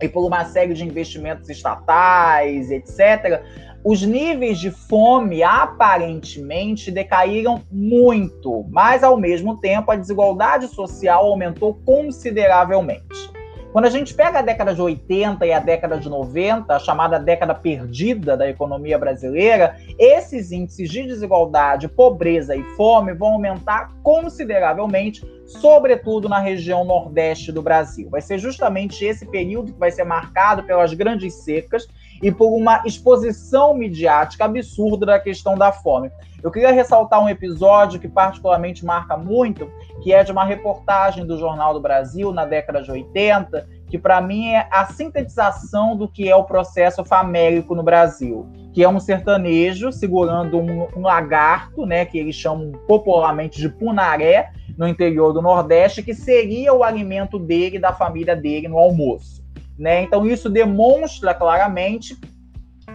e 0.01 0.08
por 0.08 0.25
uma 0.25 0.46
série 0.46 0.74
de 0.74 0.86
investimentos 0.86 1.50
estatais, 1.50 2.72
etc., 2.72 3.44
os 3.83 4.01
níveis 4.01 4.59
de 4.59 4.71
fome 4.71 5.41
aparentemente 5.41 6.91
decaíram 6.91 7.62
muito, 7.71 8.65
mas 8.69 9.03
ao 9.03 9.17
mesmo 9.17 9.59
tempo 9.59 9.91
a 9.91 9.95
desigualdade 9.95 10.67
social 10.67 11.25
aumentou 11.25 11.75
consideravelmente. 11.86 13.29
Quando 13.71 13.86
a 13.86 13.89
gente 13.89 14.15
pega 14.15 14.39
a 14.39 14.41
década 14.41 14.74
de 14.74 14.81
80 14.81 15.45
e 15.45 15.53
a 15.53 15.59
década 15.59 16.00
de 16.00 16.09
90, 16.09 16.75
a 16.75 16.79
chamada 16.79 17.19
década 17.19 17.53
perdida 17.53 18.36
da 18.36 18.50
economia 18.50 18.98
brasileira, 18.98 19.77
esses 20.00 20.51
índices 20.51 20.89
de 20.89 21.03
desigualdade, 21.03 21.88
pobreza 21.88 22.55
e 22.55 22.63
fome 22.75 23.13
vão 23.13 23.33
aumentar 23.33 23.93
consideravelmente, 24.01 25.21
sobretudo 25.45 26.27
na 26.27 26.39
região 26.39 26.83
nordeste 26.83 27.51
do 27.51 27.62
Brasil. 27.62 28.09
Vai 28.09 28.21
ser 28.21 28.39
justamente 28.39 29.05
esse 29.05 29.27
período 29.27 29.71
que 29.71 29.79
vai 29.79 29.91
ser 29.91 30.03
marcado 30.03 30.63
pelas 30.63 30.91
grandes 30.95 31.36
secas 31.36 31.88
e 32.21 32.31
por 32.31 32.55
uma 32.55 32.83
exposição 32.85 33.73
midiática 33.73 34.45
absurda 34.45 35.05
da 35.05 35.19
questão 35.19 35.57
da 35.57 35.71
fome. 35.71 36.11
Eu 36.41 36.51
queria 36.51 36.71
ressaltar 36.71 37.21
um 37.21 37.29
episódio 37.29 37.99
que 37.99 38.07
particularmente 38.07 38.85
marca 38.85 39.17
muito, 39.17 39.69
que 40.01 40.13
é 40.13 40.23
de 40.23 40.31
uma 40.31 40.45
reportagem 40.45 41.25
do 41.25 41.38
Jornal 41.38 41.73
do 41.73 41.81
Brasil 41.81 42.31
na 42.31 42.45
década 42.45 42.81
de 42.81 42.91
80, 42.91 43.67
que 43.88 43.97
para 43.97 44.21
mim 44.21 44.49
é 44.49 44.67
a 44.71 44.85
sintetização 44.85 45.97
do 45.97 46.07
que 46.07 46.29
é 46.29 46.35
o 46.35 46.43
processo 46.43 47.03
famélico 47.03 47.75
no 47.75 47.83
Brasil, 47.83 48.47
que 48.73 48.83
é 48.83 48.88
um 48.88 48.99
sertanejo 48.99 49.91
segurando 49.91 50.57
um, 50.57 50.88
um 50.95 51.01
lagarto, 51.01 51.85
né, 51.85 52.05
que 52.05 52.17
eles 52.17 52.35
chamam 52.35 52.71
popularmente 52.88 53.59
de 53.59 53.67
punaré, 53.67 54.51
no 54.77 54.88
interior 54.88 55.33
do 55.33 55.41
Nordeste, 55.41 56.01
que 56.01 56.13
seria 56.13 56.73
o 56.73 56.85
alimento 56.85 57.38
dele 57.38 57.75
e 57.75 57.79
da 57.79 57.91
família 57.91 58.33
dele 58.33 58.69
no 58.69 58.77
almoço. 58.77 59.38
Né? 59.80 60.04
Então, 60.04 60.28
isso 60.28 60.50
demonstra 60.50 61.34
claramente 61.34 62.18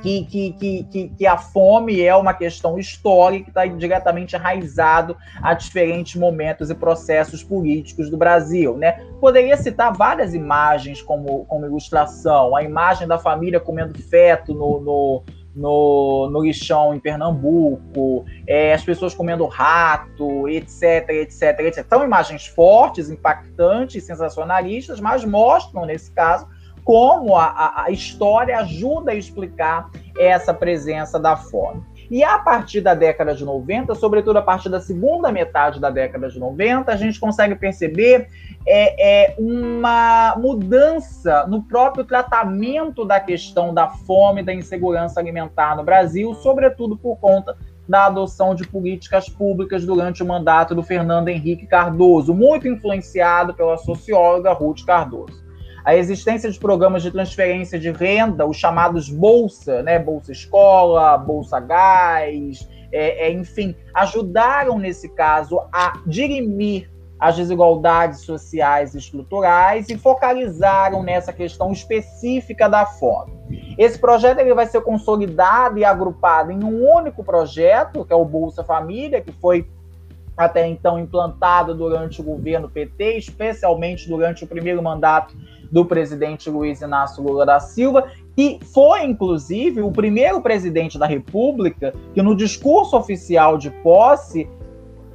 que, 0.03 0.25
que, 0.27 0.53
que, 0.85 1.09
que, 1.09 1.27
a 1.27 1.39
fome 1.39 2.03
é 2.03 2.15
uma 2.15 2.35
questão 2.35 2.79
histórica 2.79 3.45
que 3.45 3.51
está 3.51 3.65
diretamente 3.65 4.37
enraizado 4.37 5.17
a 5.43 5.55
diferentes 5.55 6.17
momentos 6.17 6.69
e 6.69 6.75
processos 6.75 7.43
políticos 7.43 8.11
do 8.11 8.19
Brasil. 8.19 8.77
Né? 8.77 9.03
Poderia 9.19 9.57
citar 9.57 9.97
várias 9.97 10.35
imagens 10.35 11.01
como, 11.01 11.47
como 11.47 11.65
ilustração, 11.65 12.55
a 12.55 12.63
imagem 12.63 13.09
da 13.09 13.19
família 13.19 13.59
comendo 13.59 13.99
feto 14.03 14.53
no, 14.53 14.81
no 14.81 15.23
no, 15.55 16.29
no 16.31 16.43
lixão 16.43 16.95
em 16.95 16.99
Pernambuco, 16.99 18.25
é, 18.47 18.75
as 18.75 18.83
pessoas 18.83 19.15
comendo 19.15 19.47
rato, 19.47 20.49
etc, 20.49 21.09
etc, 21.11 21.61
etc. 21.61 21.87
São 21.89 22.05
imagens 22.05 22.47
fortes, 22.47 23.09
impactantes, 23.09 24.03
sensacionalistas, 24.03 24.99
mas 24.99 25.25
mostram, 25.25 25.87
nesse 25.87 26.11
caso, 26.11 26.49
como 26.85 27.37
a, 27.37 27.85
a 27.85 27.91
história 27.91 28.59
ajuda 28.59 29.13
a 29.13 29.15
explicar 29.15 29.91
essa 30.19 30.53
presença 30.53 31.19
da 31.19 31.37
fome. 31.37 31.83
E 32.11 32.23
a 32.23 32.39
partir 32.39 32.83
da 32.83 32.95
década 32.95 33.35
de 33.35 33.45
90, 33.45 33.95
sobretudo 33.95 34.39
a 34.39 34.43
partir 34.43 34.69
da 34.69 34.79
segunda 34.79 35.33
metade 35.33 35.81
da 35.81 35.89
década 35.89 36.29
de 36.29 36.39
90, 36.39 36.93
a 36.93 36.97
gente 36.97 37.19
consegue 37.19 37.55
perceber 37.55 38.29
é, 38.67 39.33
é, 39.33 39.35
uma 39.39 40.37
mudança 40.37 41.47
no 41.47 41.63
próprio 41.63 42.05
tratamento 42.05 43.05
da 43.05 43.19
questão 43.19 43.73
da 43.73 43.89
fome 43.89 44.43
da 44.43 44.53
insegurança 44.53 45.19
alimentar 45.19 45.77
no 45.77 45.83
Brasil, 45.83 46.35
sobretudo 46.35 46.97
por 46.97 47.17
conta 47.17 47.57
da 47.89 48.07
adoção 48.07 48.55
de 48.55 48.67
políticas 48.67 49.29
públicas 49.29 49.85
durante 49.85 50.23
o 50.23 50.27
mandato 50.27 50.75
do 50.75 50.83
Fernando 50.83 51.29
Henrique 51.29 51.67
Cardoso, 51.67 52.33
muito 52.33 52.69
influenciado 52.69 53.55
pela 53.55 53.77
socióloga 53.77 54.53
Ruth 54.53 54.85
Cardoso 54.87 55.44
a 55.85 55.95
existência 55.95 56.51
de 56.51 56.59
programas 56.59 57.03
de 57.03 57.11
transferência 57.11 57.79
de 57.79 57.91
renda, 57.91 58.47
os 58.47 58.57
chamados 58.57 59.11
Bolsa, 59.11 59.83
né, 59.83 59.99
Bolsa 59.99 60.33
Escola, 60.33 61.19
Bolsa 61.19 61.61
Gás, 61.61 62.67
é, 62.91 63.27
é, 63.27 63.33
enfim, 63.33 63.77
ajudaram 63.93 64.79
nesse 64.79 65.09
caso 65.11 65.61
a 65.73 66.01
dirimir 66.07 66.91
as 67.19 67.37
desigualdades 67.37 68.21
sociais 68.21 68.95
e 68.95 68.99
estruturais 68.99 69.89
e 69.89 69.97
focalizaram 69.97 71.03
nessa 71.03 71.33
questão 71.33 71.73
específica 71.73 72.69
da 72.69 72.87
fome. 72.87 73.33
Esse 73.79 73.99
projeto 73.99 74.39
ele 74.39 74.55
vai 74.55 74.67
ser 74.67 74.81
consolidado 74.81 75.79
e 75.79 75.85
agrupado 75.85 76.51
em 76.51 76.63
um 76.63 76.89
único 76.95 77.23
projeto, 77.23 78.05
que 78.05 78.13
é 78.13 78.17
o 78.17 78.25
Bolsa 78.25 78.65
Família, 78.65 79.21
que 79.21 79.33
foi 79.33 79.69
até 80.37 80.67
então 80.67 80.99
implantado 80.99 81.75
durante 81.75 82.21
o 82.21 82.25
governo 82.25 82.69
PT, 82.69 83.19
especialmente 83.19 84.09
durante 84.09 84.45
o 84.45 84.47
primeiro 84.47 84.83
mandato 84.83 85.35
do 85.71 85.85
presidente 85.85 86.51
Luiz 86.51 86.81
Inácio 86.81 87.23
Lula 87.23 87.47
da 87.47 87.61
Silva, 87.61 88.09
que 88.37 88.59
foi, 88.73 89.05
inclusive, 89.05 89.81
o 89.81 89.91
primeiro 89.91 90.41
presidente 90.41 90.99
da 90.99 91.07
República 91.07 91.95
que, 92.13 92.23
no 92.23 92.35
discurso 92.35 92.97
oficial 92.97 93.57
de 93.57 93.71
posse, 93.71 94.49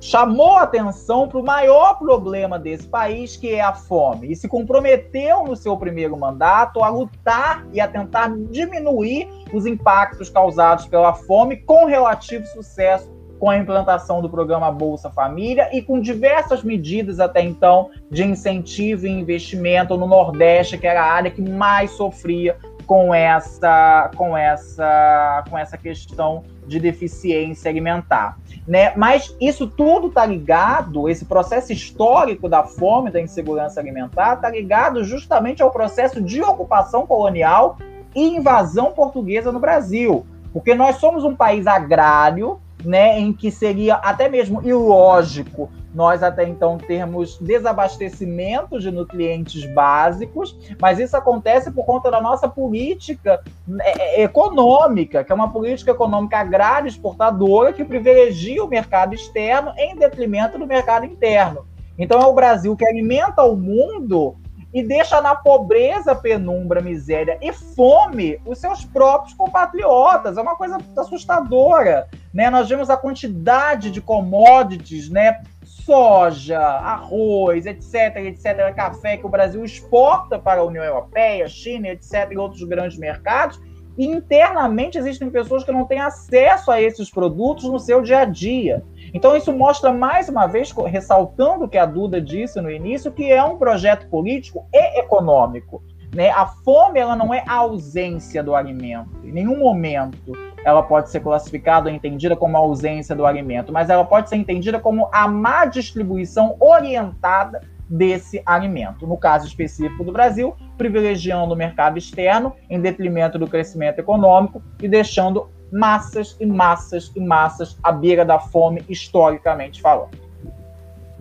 chamou 0.02 0.58
atenção 0.58 1.28
para 1.28 1.40
o 1.40 1.46
maior 1.46 2.00
problema 2.00 2.58
desse 2.58 2.88
país, 2.88 3.36
que 3.36 3.54
é 3.54 3.62
a 3.62 3.74
fome, 3.74 4.32
e 4.32 4.36
se 4.36 4.48
comprometeu 4.48 5.44
no 5.44 5.56
seu 5.56 5.76
primeiro 5.76 6.18
mandato 6.18 6.82
a 6.82 6.90
lutar 6.90 7.66
e 7.74 7.82
a 7.82 7.88
tentar 7.88 8.34
diminuir 8.50 9.28
os 9.54 9.66
impactos 9.66 10.30
causados 10.30 10.86
pela 10.86 11.14
fome 11.14 11.58
com 11.58 11.86
relativo 11.86 12.46
sucesso 12.48 13.19
com 13.40 13.50
a 13.50 13.58
implantação 13.58 14.22
do 14.22 14.30
programa 14.30 14.70
Bolsa 14.70 15.10
Família 15.10 15.70
e 15.72 15.82
com 15.82 16.00
diversas 16.00 16.62
medidas 16.62 17.20
até 17.20 17.42
então 17.42 17.90
de 18.12 18.24
incentivo 18.24 19.08
e 19.08 19.10
investimento 19.10 19.98
no 19.98 20.06
Nordeste, 20.06 20.78
que 20.78 20.86
era 20.86 21.02
a 21.02 21.12
área 21.12 21.32
que 21.32 21.42
mais 21.42 21.92
sofria 21.92 22.58
com 22.86 23.14
essa, 23.14 24.10
com 24.16 24.36
essa, 24.36 25.44
com 25.50 25.58
essa 25.58 25.78
questão 25.78 26.44
de 26.68 26.80
deficiência 26.80 27.70
alimentar. 27.70 28.38
Né? 28.68 28.94
Mas 28.96 29.36
isso 29.40 29.68
tudo 29.68 30.08
está 30.08 30.26
ligado, 30.26 31.08
esse 31.08 31.24
processo 31.24 31.72
histórico 31.72 32.50
da 32.50 32.64
fome, 32.64 33.12
da 33.12 33.22
insegurança 33.22 33.80
alimentar, 33.80 34.34
está 34.34 34.50
ligado 34.50 35.04
justamente 35.04 35.62
ao 35.62 35.72
processo 35.72 36.20
de 36.20 36.42
ocupação 36.42 37.06
colonial 37.06 37.78
e 38.16 38.36
invasão 38.36 38.92
portuguesa 38.92 39.52
no 39.52 39.60
Brasil. 39.60 40.26
Porque 40.52 40.74
nós 40.74 40.96
somos 40.96 41.24
um 41.24 41.36
país 41.36 41.68
agrário, 41.68 42.60
né, 42.84 43.20
em 43.20 43.34
que 43.34 43.52
seria 43.52 43.96
até 43.96 44.30
mesmo 44.30 44.62
ilógico 44.64 45.70
nós 45.94 46.22
até 46.22 46.48
então 46.48 46.78
termos 46.78 47.38
desabastecimento 47.40 48.80
de 48.80 48.92
nutrientes 48.92 49.66
básicos, 49.74 50.56
mas 50.80 51.00
isso 51.00 51.18
acontece 51.18 51.72
por 51.72 51.86
conta 51.86 52.12
da 52.12 52.22
nossa 52.22 52.48
política 52.48 53.42
é, 53.82 54.22
é, 54.22 54.24
econômica, 54.24 55.24
que 55.24 55.32
é 55.32 55.36
uma 55.36 55.52
política 55.52 55.92
econômica 55.92 56.38
agrária 56.38 56.88
exportadora 56.88 57.74
que 57.74 57.84
privilegia 57.84 58.64
o 58.64 58.68
mercado 58.68 59.14
externo 59.14 59.74
em 59.78 59.96
detrimento 59.96 60.58
do 60.58 60.68
mercado 60.68 61.06
interno. 61.06 61.66
Então 61.98 62.22
é 62.22 62.26
o 62.26 62.34
Brasil 62.34 62.76
que 62.78 62.86
alimenta 62.86 63.44
o 63.44 63.58
mundo 63.58 64.36
e 64.74 64.84
deixa 64.84 65.20
na 65.22 65.36
pobreza, 65.36 66.16
penumbra, 66.16 66.82
miséria 66.82 67.38
e 67.42 67.52
fome 67.52 68.40
os 68.46 68.60
seus 68.60 68.86
próprios 68.86 69.34
compatriotas. 69.34 70.38
É 70.38 70.42
uma 70.42 70.56
coisa 70.56 70.78
assustadora. 70.98 72.08
Né? 72.34 72.50
Nós 72.50 72.70
vemos 72.70 72.90
a 72.90 72.98
quantidade 72.98 73.90
de 73.90 74.00
commodities 74.00 75.10
né, 75.10 75.42
soja, 75.64 76.60
arroz, 76.60 77.66
etc, 77.66 78.18
etc, 78.18 78.74
café 78.76 79.18
que 79.18 79.26
o 79.26 79.30
Brasil 79.30 79.66
exporta 79.66 80.38
para 80.38 80.62
a 80.62 80.64
União 80.64 80.84
Europeia, 80.84 81.48
China, 81.48 81.88
etc, 81.88 82.32
e 82.32 82.38
outros 82.38 82.64
grandes 82.64 82.98
mercados, 82.98 83.60
internamente 84.06 84.98
existem 84.98 85.30
pessoas 85.30 85.64
que 85.64 85.72
não 85.72 85.86
têm 85.86 86.00
acesso 86.00 86.72
a 86.72 86.82
esses 86.82 87.10
produtos 87.10 87.66
no 87.66 87.80
seu 87.80 88.02
dia 88.02 88.20
a 88.20 88.26
dia. 88.26 88.84
Então, 89.14 89.36
isso 89.36 89.52
mostra 89.52 89.92
mais 89.92 90.30
uma 90.30 90.48
vez, 90.48 90.72
ressaltando 90.72 91.66
o 91.66 91.70
que 91.70 91.78
a 91.78 91.86
Duda 91.86 92.22
disse 92.22 92.62
no 92.62 92.72
início, 92.72 93.12
que 93.12 93.32
é 93.32 93.44
um 93.44 93.58
projeto 93.58 94.08
político 94.08 94.66
e 94.74 95.00
econômico. 95.00 95.84
Né? 96.16 96.30
A 96.30 96.46
fome 96.46 97.00
ela 97.00 97.16
não 97.16 97.34
é 97.34 97.44
a 97.48 97.56
ausência 97.56 98.44
do 98.44 98.56
alimento. 98.56 99.10
Em 99.24 99.32
nenhum 99.32 99.60
momento 99.60 100.34
ela 100.66 100.84
pode 100.84 101.10
ser 101.10 101.22
classificada 101.22 101.90
ou 101.90 101.96
entendida 101.96 102.36
como 102.36 102.58
a 102.58 102.60
ausência 102.60 103.16
do 103.16 103.26
alimento, 103.26 103.72
mas 103.72 103.90
ela 103.90 104.04
pode 104.04 104.30
ser 104.30 104.36
entendida 104.36 104.80
como 104.80 105.08
a 105.12 105.28
má 105.28 105.66
distribuição 105.66 106.56
orientada 106.60 107.62
desse 107.90 108.42
alimento. 108.46 109.08
No 109.08 109.18
caso 109.18 109.48
específico 109.48 110.04
do 110.04 110.12
Brasil, 110.12 110.56
privilegiando 110.80 111.54
o 111.54 111.58
mercado 111.58 111.98
externo 111.98 112.56
em 112.70 112.80
detrimento 112.80 113.38
do 113.38 113.46
crescimento 113.46 114.00
econômico 114.00 114.64
e 114.82 114.88
deixando 114.88 115.52
massas 115.70 116.38
e 116.40 116.46
massas 116.46 117.12
e 117.14 117.20
massas 117.20 117.78
à 117.84 117.92
beira 117.92 118.24
da 118.24 118.40
fome, 118.40 118.84
historicamente 118.88 119.82
falando. 119.82 120.18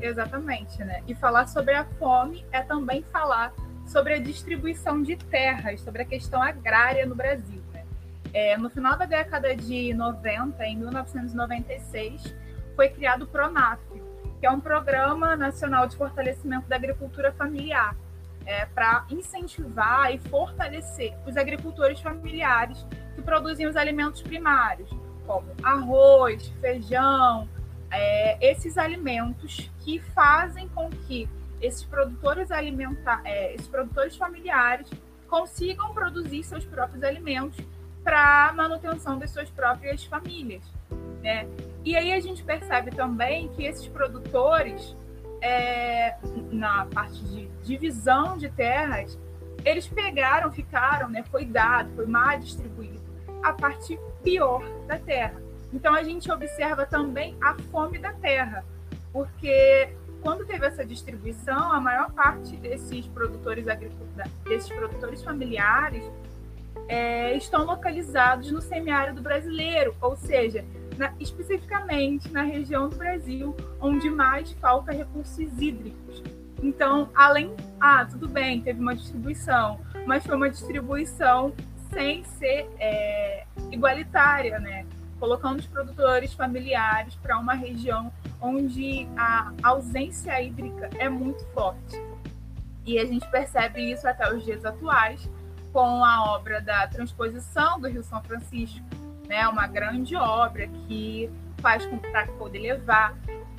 Exatamente, 0.00 0.78
né? 0.84 1.02
E 1.08 1.14
falar 1.14 1.48
sobre 1.48 1.74
a 1.74 1.84
fome 1.98 2.46
é 2.52 2.62
também 2.62 3.02
falar 3.12 3.52
sobre 3.84 4.14
a 4.14 4.18
distribuição 4.20 5.02
de 5.02 5.16
terras, 5.16 5.80
sobre 5.80 6.02
a 6.02 6.04
questão 6.04 6.40
agrária 6.40 7.04
no 7.04 7.16
Brasil. 7.16 7.60
Né? 7.72 7.84
É, 8.32 8.56
no 8.56 8.70
final 8.70 8.96
da 8.96 9.06
década 9.06 9.56
de 9.56 9.92
90, 9.92 10.64
em 10.64 10.76
1996, 10.76 12.32
foi 12.76 12.90
criado 12.90 13.22
o 13.22 13.26
PRONAF, 13.26 13.80
que 14.38 14.46
é 14.46 14.50
um 14.50 14.60
Programa 14.60 15.34
Nacional 15.34 15.88
de 15.88 15.96
Fortalecimento 15.96 16.68
da 16.68 16.76
Agricultura 16.76 17.32
Familiar, 17.32 17.96
é, 18.48 18.64
para 18.64 19.04
incentivar 19.10 20.12
e 20.12 20.18
fortalecer 20.18 21.14
os 21.26 21.36
agricultores 21.36 22.00
familiares 22.00 22.84
que 23.14 23.20
produzem 23.20 23.66
os 23.66 23.76
alimentos 23.76 24.22
primários, 24.22 24.88
como 25.26 25.46
arroz, 25.62 26.48
feijão, 26.58 27.46
é, 27.90 28.50
esses 28.50 28.78
alimentos 28.78 29.70
que 29.80 30.00
fazem 30.00 30.66
com 30.70 30.88
que 30.88 31.28
esses 31.60 31.84
produtores 31.84 32.50
alimentar, 32.50 33.20
é, 33.24 33.54
esses 33.54 33.68
produtores 33.68 34.16
familiares 34.16 34.88
consigam 35.28 35.92
produzir 35.92 36.42
seus 36.42 36.64
próprios 36.64 37.04
alimentos 37.04 37.62
para 38.02 38.50
manutenção 38.54 39.18
das 39.18 39.30
suas 39.30 39.50
próprias 39.50 40.04
famílias, 40.04 40.62
né? 41.22 41.46
E 41.84 41.94
aí 41.94 42.12
a 42.12 42.20
gente 42.20 42.42
percebe 42.42 42.90
também 42.92 43.48
que 43.48 43.64
esses 43.66 43.86
produtores, 43.88 44.96
é, 45.40 46.16
na 46.50 46.86
parte 46.86 47.22
de 47.24 47.46
divisão 47.64 48.36
de 48.36 48.48
terras, 48.48 49.18
eles 49.64 49.86
pegaram, 49.86 50.50
ficaram, 50.52 51.08
né? 51.08 51.24
Foi 51.30 51.44
dado, 51.44 51.90
foi 51.94 52.06
mal 52.06 52.38
distribuído 52.38 53.00
a 53.42 53.52
parte 53.52 53.98
pior 54.22 54.62
da 54.86 54.98
terra. 54.98 55.40
Então 55.72 55.94
a 55.94 56.02
gente 56.02 56.30
observa 56.30 56.86
também 56.86 57.36
a 57.40 57.54
fome 57.70 57.98
da 57.98 58.12
terra, 58.12 58.64
porque 59.12 59.90
quando 60.22 60.44
teve 60.44 60.66
essa 60.66 60.84
distribuição, 60.84 61.72
a 61.72 61.80
maior 61.80 62.10
parte 62.12 62.56
desses 62.56 63.06
produtores 63.06 63.64
desses 64.44 64.68
produtores 64.68 65.22
familiares 65.22 66.02
é, 66.88 67.36
estão 67.36 67.64
localizados 67.64 68.50
no 68.50 68.60
semiárido 68.60 69.20
brasileiro, 69.20 69.94
ou 70.00 70.16
seja, 70.16 70.64
na, 70.98 71.12
especificamente 71.18 72.30
na 72.30 72.42
região 72.42 72.88
do 72.88 72.96
Brasil 72.96 73.56
onde 73.80 74.10
mais 74.10 74.52
falta 74.52 74.92
recursos 74.92 75.38
hídricos. 75.60 76.22
Então, 76.62 77.08
além, 77.14 77.54
ah, 77.80 78.04
tudo 78.04 78.28
bem, 78.28 78.60
teve 78.60 78.80
uma 78.80 78.94
distribuição, 78.94 79.80
mas 80.04 80.26
foi 80.26 80.34
uma 80.34 80.50
distribuição 80.50 81.54
sem 81.92 82.24
ser 82.24 82.68
é, 82.78 83.46
igualitária, 83.70 84.58
né? 84.58 84.84
Colocando 85.18 85.60
os 85.60 85.66
produtores 85.66 86.32
familiares 86.34 87.14
para 87.16 87.38
uma 87.38 87.54
região 87.54 88.12
onde 88.40 89.08
a 89.16 89.52
ausência 89.62 90.40
hídrica 90.42 90.90
é 90.98 91.08
muito 91.08 91.44
forte. 91.52 91.96
E 92.84 92.98
a 92.98 93.04
gente 93.04 93.28
percebe 93.30 93.92
isso 93.92 94.06
até 94.06 94.32
os 94.32 94.44
dias 94.44 94.64
atuais, 94.64 95.28
com 95.72 96.04
a 96.04 96.32
obra 96.34 96.60
da 96.60 96.86
transposição 96.88 97.78
do 97.80 97.88
Rio 97.88 98.02
São 98.02 98.22
Francisco, 98.22 98.84
né, 99.28 99.46
uma 99.46 99.66
grande 99.66 100.16
obra 100.16 100.66
que 100.66 101.30
faz 101.60 101.84
para 101.86 102.26
poder 102.38 102.58
levar 102.60 103.14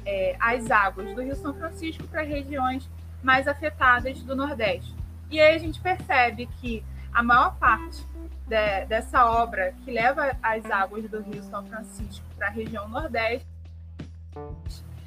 é, 0.06 0.36
as 0.40 0.70
águas 0.72 1.14
do 1.14 1.22
Rio 1.22 1.36
São 1.36 1.54
Francisco 1.54 2.08
para 2.08 2.22
regiões 2.22 2.90
mais 3.22 3.48
afetadas 3.48 4.22
do 4.24 4.36
Nordeste. 4.36 4.96
E 5.30 5.40
aí 5.40 5.56
a 5.56 5.60
gente 5.60 5.80
percebe 5.80 6.48
que 6.60 6.84
a 7.14 7.22
maior 7.22 7.56
parte 7.58 8.04
de, 8.48 8.86
dessa 8.86 9.26
obra 9.26 9.74
que 9.84 9.92
leva 9.92 10.36
as 10.42 10.66
águas 10.66 11.08
do 11.10 11.22
Rio 11.22 11.44
São 11.44 11.66
Francisco 11.66 12.26
para 12.36 12.48
a 12.48 12.52
região 12.52 12.90
Nordeste 12.90 13.48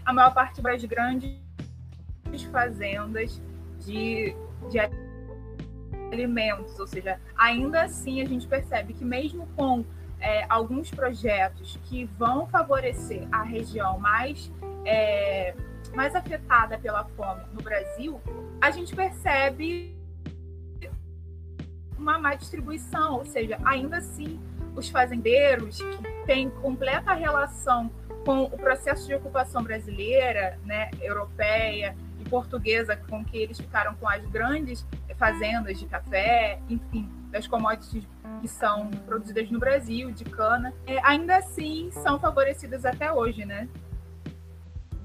a 0.05 0.13
maior 0.13 0.35
parte 0.35 0.61
das 0.61 0.85
grandes 0.85 1.33
fazendas 2.51 3.41
de, 3.81 4.35
de 4.71 4.79
alimentos, 6.13 6.79
ou 6.79 6.87
seja, 6.87 7.21
ainda 7.37 7.83
assim 7.83 8.21
a 8.21 8.25
gente 8.25 8.47
percebe 8.47 8.93
que 8.93 9.05
mesmo 9.05 9.47
com 9.57 9.85
é, 10.23 10.47
alguns 10.49 10.91
projetos 10.91 11.79
que 11.85 12.05
vão 12.17 12.47
favorecer 12.47 13.27
a 13.31 13.43
região 13.43 13.99
mais 13.99 14.51
é, 14.85 15.55
mais 15.95 16.15
afetada 16.15 16.79
pela 16.79 17.05
fome 17.05 17.43
no 17.53 17.61
Brasil, 17.61 18.21
a 18.61 18.71
gente 18.71 18.95
percebe 18.95 19.95
uma 21.99 22.19
má 22.19 22.35
distribuição, 22.35 23.19
ou 23.19 23.25
seja, 23.27 23.59
ainda 23.65 23.99
assim 23.99 24.41
os 24.75 24.89
fazendeiros 24.89 25.79
que 25.79 26.27
têm 26.27 26.49
completa 26.49 27.13
relação 27.13 27.91
com 28.25 28.45
o 28.45 28.51
processo 28.51 29.07
de 29.07 29.15
ocupação 29.15 29.63
brasileira, 29.63 30.59
né, 30.65 30.91
europeia 31.01 31.95
e 32.19 32.29
portuguesa, 32.29 32.97
com 32.97 33.25
que 33.25 33.37
eles 33.37 33.59
ficaram 33.59 33.95
com 33.97 34.09
as 34.09 34.25
grandes 34.27 34.87
fazendas 35.19 35.79
de 35.79 35.87
café, 35.87 36.59
enfim, 36.69 37.09
das 37.31 37.47
commodities 37.47 38.05
que 38.43 38.49
são 38.49 38.91
produzidas 39.07 39.49
no 39.53 39.61
Brasil, 39.61 40.11
de 40.11 40.25
cana, 40.25 40.75
é, 40.85 40.99
ainda 41.05 41.37
assim 41.37 41.93
são 41.93 42.19
favorecidas 42.19 42.85
até 42.85 43.13
hoje, 43.13 43.45
né? 43.45 43.69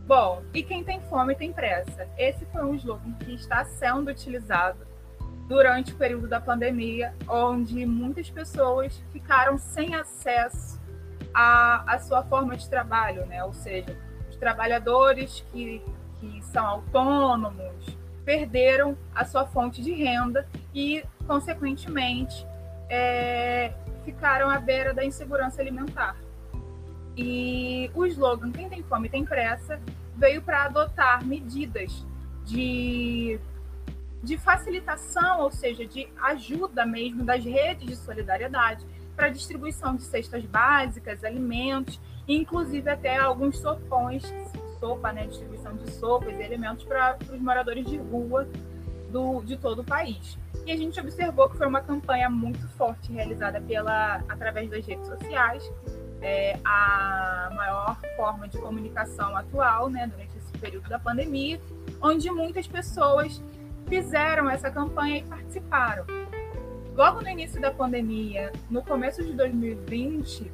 Bom, 0.07 0.41
e 0.55 0.63
quem 0.63 0.83
tem 0.83 0.99
fome 1.01 1.35
tem 1.35 1.53
pressa. 1.53 2.09
Esse 2.17 2.45
foi 2.47 2.65
um 2.65 2.73
slogan 2.73 3.13
que 3.19 3.35
está 3.35 3.63
sendo 3.63 4.09
utilizado 4.09 4.87
durante 5.47 5.93
o 5.93 5.95
período 5.95 6.27
da 6.27 6.41
pandemia, 6.41 7.13
onde 7.27 7.85
muitas 7.85 8.27
pessoas 8.27 8.99
ficaram 9.13 9.55
sem 9.57 9.93
acesso 9.93 10.81
a, 11.31 11.93
a 11.93 11.99
sua 11.99 12.23
forma 12.23 12.57
de 12.57 12.67
trabalho, 12.67 13.23
né? 13.27 13.43
Ou 13.43 13.53
seja, 13.53 13.95
os 14.27 14.35
trabalhadores 14.37 15.45
que, 15.51 15.79
que 16.19 16.41
são 16.45 16.65
autônomos 16.65 17.85
perderam 18.25 18.97
a 19.13 19.23
sua 19.25 19.45
fonte 19.45 19.81
de 19.83 19.91
renda 19.91 20.47
e, 20.73 21.03
consequentemente, 21.27 22.47
é, 22.89 23.73
ficaram 24.05 24.49
à 24.49 24.59
beira 24.59 24.93
da 24.93 25.03
insegurança 25.03 25.61
alimentar. 25.61 26.15
E 27.15 27.89
o 27.95 28.05
slogan 28.05 28.51
Quem 28.51 28.69
tem 28.69 28.83
fome 28.83 29.09
tem 29.09 29.25
pressa 29.25 29.79
veio 30.15 30.41
para 30.41 30.65
adotar 30.65 31.25
medidas 31.25 32.05
de, 32.45 33.39
de 34.23 34.37
facilitação, 34.37 35.41
ou 35.41 35.51
seja, 35.51 35.85
de 35.85 36.07
ajuda 36.21 36.85
mesmo 36.85 37.23
das 37.23 37.43
redes 37.43 37.87
de 37.87 37.95
solidariedade 37.95 38.85
para 39.15 39.29
distribuição 39.29 39.95
de 39.95 40.03
cestas 40.03 40.43
básicas, 40.45 41.23
alimentos, 41.23 41.99
inclusive 42.27 42.89
até 42.89 43.17
alguns 43.17 43.57
sopões, 43.57 44.23
sopa, 44.79 45.11
né, 45.11 45.25
distribuição 45.25 45.75
de 45.75 45.91
sopas 45.91 46.37
e 46.39 46.43
alimentos 46.43 46.85
para 46.85 47.17
os 47.31 47.39
moradores 47.39 47.85
de 47.85 47.97
rua 47.97 48.47
do, 49.11 49.41
de 49.41 49.57
todo 49.57 49.79
o 49.81 49.83
país. 49.83 50.37
E 50.67 50.71
a 50.73 50.75
gente 50.75 50.99
observou 50.99 51.49
que 51.49 51.55
foi 51.55 51.65
uma 51.65 51.79
campanha 51.79 52.29
muito 52.29 52.67
forte 52.67 53.09
realizada 53.13 53.61
pela, 53.61 54.21
através 54.27 54.69
das 54.69 54.85
redes 54.85 55.07
sociais, 55.07 55.63
é, 56.21 56.59
a 56.61 57.49
maior 57.55 57.97
forma 58.17 58.49
de 58.49 58.57
comunicação 58.57 59.37
atual, 59.37 59.89
né, 59.89 60.07
durante 60.07 60.37
esse 60.37 60.51
período 60.59 60.89
da 60.89 60.99
pandemia, 60.99 61.57
onde 62.01 62.29
muitas 62.29 62.67
pessoas 62.67 63.41
fizeram 63.87 64.49
essa 64.49 64.69
campanha 64.69 65.19
e 65.19 65.23
participaram. 65.23 66.05
Logo 66.93 67.21
no 67.21 67.29
início 67.29 67.61
da 67.61 67.71
pandemia, 67.71 68.51
no 68.69 68.83
começo 68.83 69.23
de 69.23 69.31
2020, 69.35 70.51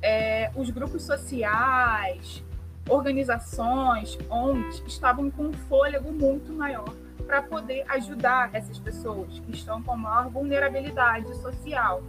é, 0.00 0.48
os 0.54 0.70
grupos 0.70 1.02
sociais, 1.02 2.40
organizações, 2.88 4.16
ONGs, 4.30 4.84
estavam 4.86 5.28
com 5.28 5.46
um 5.46 5.52
fôlego 5.52 6.12
muito 6.12 6.52
maior 6.52 6.94
para 7.26 7.42
poder 7.42 7.84
ajudar 7.88 8.50
essas 8.52 8.78
pessoas 8.78 9.38
que 9.40 9.52
estão 9.52 9.82
com 9.82 9.96
maior 9.96 10.30
vulnerabilidade 10.30 11.34
social. 11.36 12.02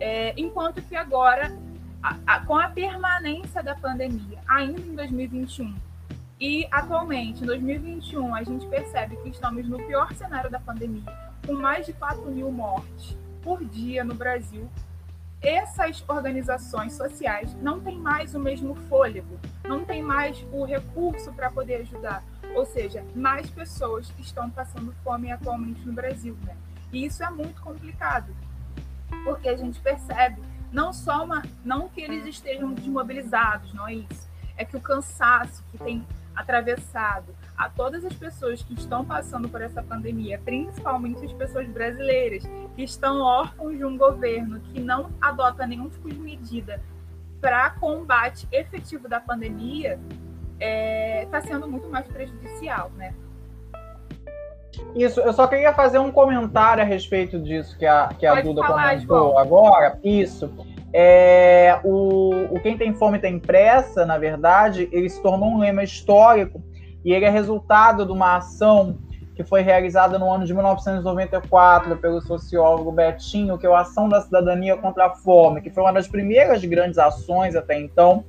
É, 0.00 0.34
enquanto 0.36 0.82
que 0.82 0.96
agora, 0.96 1.56
a, 2.02 2.16
a, 2.26 2.40
com 2.40 2.56
a 2.56 2.68
permanência 2.68 3.62
da 3.62 3.74
pandemia, 3.74 4.38
ainda 4.48 4.80
em 4.80 4.94
2021, 4.94 5.74
E 6.40 6.66
atualmente, 6.70 7.42
em 7.42 7.46
2021, 7.46 8.34
a 8.34 8.42
gente 8.42 8.66
percebe 8.66 9.14
que 9.16 9.28
estamos 9.28 9.68
no 9.68 9.76
pior 9.76 10.10
cenário 10.14 10.50
da 10.50 10.58
pandemia, 10.58 11.04
com 11.46 11.52
mais 11.52 11.84
de 11.84 11.92
4 11.92 12.30
mil 12.30 12.50
mortes 12.50 13.14
por 13.42 13.62
dia 13.62 14.02
no 14.02 14.14
Brasil. 14.14 14.66
Essas 15.42 16.02
organizações 16.08 16.94
sociais 16.94 17.54
não 17.60 17.78
têm 17.80 17.98
mais 17.98 18.34
o 18.34 18.38
mesmo 18.38 18.74
fôlego, 18.74 19.38
não 19.64 19.84
têm 19.84 20.02
mais 20.02 20.42
o 20.50 20.64
recurso 20.64 21.30
para 21.32 21.50
poder 21.50 21.82
ajudar. 21.82 22.24
Ou 22.54 22.64
seja, 22.66 23.04
mais 23.14 23.48
pessoas 23.50 24.12
estão 24.18 24.50
passando 24.50 24.94
fome 25.04 25.30
atualmente 25.30 25.84
no 25.86 25.92
Brasil. 25.92 26.36
Né? 26.44 26.56
E 26.92 27.04
isso 27.04 27.22
é 27.22 27.30
muito 27.30 27.60
complicado, 27.62 28.34
porque 29.24 29.48
a 29.48 29.56
gente 29.56 29.80
percebe 29.80 30.40
não 30.72 30.92
só 30.92 31.24
uma, 31.24 31.42
não 31.64 31.88
que 31.88 32.00
eles 32.00 32.26
estejam 32.26 32.72
desmobilizados, 32.72 33.72
não 33.74 33.86
é 33.86 33.94
isso. 33.94 34.28
É 34.56 34.64
que 34.64 34.76
o 34.76 34.80
cansaço 34.80 35.64
que 35.70 35.78
tem 35.78 36.06
atravessado 36.34 37.34
a 37.56 37.68
todas 37.68 38.04
as 38.04 38.14
pessoas 38.14 38.62
que 38.62 38.74
estão 38.74 39.04
passando 39.04 39.48
por 39.48 39.60
essa 39.60 39.82
pandemia, 39.82 40.38
principalmente 40.38 41.24
as 41.24 41.32
pessoas 41.32 41.68
brasileiras 41.68 42.44
que 42.74 42.82
estão 42.82 43.20
órfãos 43.20 43.76
de 43.76 43.84
um 43.84 43.98
governo 43.98 44.60
que 44.60 44.80
não 44.80 45.10
adota 45.20 45.66
nenhum 45.66 45.88
tipo 45.88 46.08
de 46.08 46.18
medida 46.18 46.82
para 47.40 47.70
combate 47.70 48.46
efetivo 48.52 49.08
da 49.08 49.20
pandemia, 49.20 49.98
está 50.60 50.66
é, 50.66 51.26
tá 51.30 51.40
sendo 51.40 51.66
muito 51.66 51.88
mais 51.88 52.06
prejudicial, 52.06 52.90
né? 52.96 53.14
Isso, 54.94 55.20
eu 55.20 55.32
só 55.32 55.46
queria 55.46 55.72
fazer 55.72 55.98
um 55.98 56.12
comentário 56.12 56.82
a 56.82 56.86
respeito 56.86 57.38
disso 57.38 57.76
que 57.78 57.86
a, 57.86 58.08
que 58.18 58.26
a 58.26 58.40
Duda 58.40 58.62
falar, 58.62 58.90
comentou 58.90 59.30
João. 59.30 59.38
agora. 59.38 59.98
Isso. 60.04 60.50
É, 60.92 61.78
o, 61.84 62.46
o 62.50 62.60
Quem 62.60 62.76
Tem 62.76 62.94
Fome 62.94 63.18
Tem 63.18 63.38
Pressa, 63.38 64.04
na 64.04 64.18
verdade, 64.18 64.88
ele 64.92 65.08
se 65.08 65.22
tornou 65.22 65.50
um 65.50 65.58
lema 65.58 65.82
histórico 65.82 66.62
e 67.04 67.12
ele 67.12 67.24
é 67.24 67.30
resultado 67.30 68.04
de 68.04 68.12
uma 68.12 68.36
ação 68.36 68.98
que 69.34 69.44
foi 69.44 69.62
realizada 69.62 70.18
no 70.18 70.30
ano 70.30 70.44
de 70.44 70.52
1994 70.52 71.96
pelo 71.96 72.20
sociólogo 72.20 72.92
Betinho, 72.92 73.56
que 73.56 73.66
é 73.66 73.72
a 73.72 73.80
Ação 73.80 74.08
da 74.08 74.20
Cidadania 74.20 74.76
contra 74.76 75.06
a 75.06 75.10
Fome, 75.10 75.62
que 75.62 75.70
foi 75.70 75.82
uma 75.82 75.92
das 75.92 76.06
primeiras 76.06 76.62
grandes 76.64 76.98
ações 76.98 77.56
até 77.56 77.78
então 77.78 78.24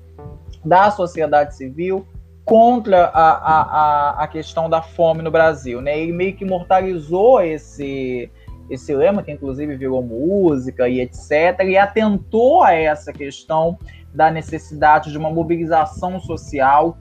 da 0.63 0.89
sociedade 0.91 1.55
civil 1.55 2.05
contra 2.43 3.05
a, 3.05 3.29
a, 3.31 4.23
a, 4.23 4.27
questão 4.27 4.69
da 4.69 4.81
fome 4.81 5.21
no 5.21 5.31
Brasil. 5.31 5.81
Né? 5.81 5.99
Ele 5.99 6.11
meio 6.11 6.35
que 6.35 6.43
imortalizou 6.43 7.41
esse, 7.41 8.29
esse 8.69 8.93
lema, 8.95 9.23
que 9.23 9.31
inclusive 9.31 9.75
virou 9.75 10.01
música 10.01 10.89
e 10.89 10.99
etc., 10.99 11.59
e 11.65 11.77
atentou 11.77 12.63
a 12.63 12.73
essa 12.73 13.13
questão 13.13 13.77
da 14.13 14.29
necessidade 14.29 15.11
de 15.11 15.17
uma 15.17 15.29
mobilização 15.29 16.19
social 16.19 16.97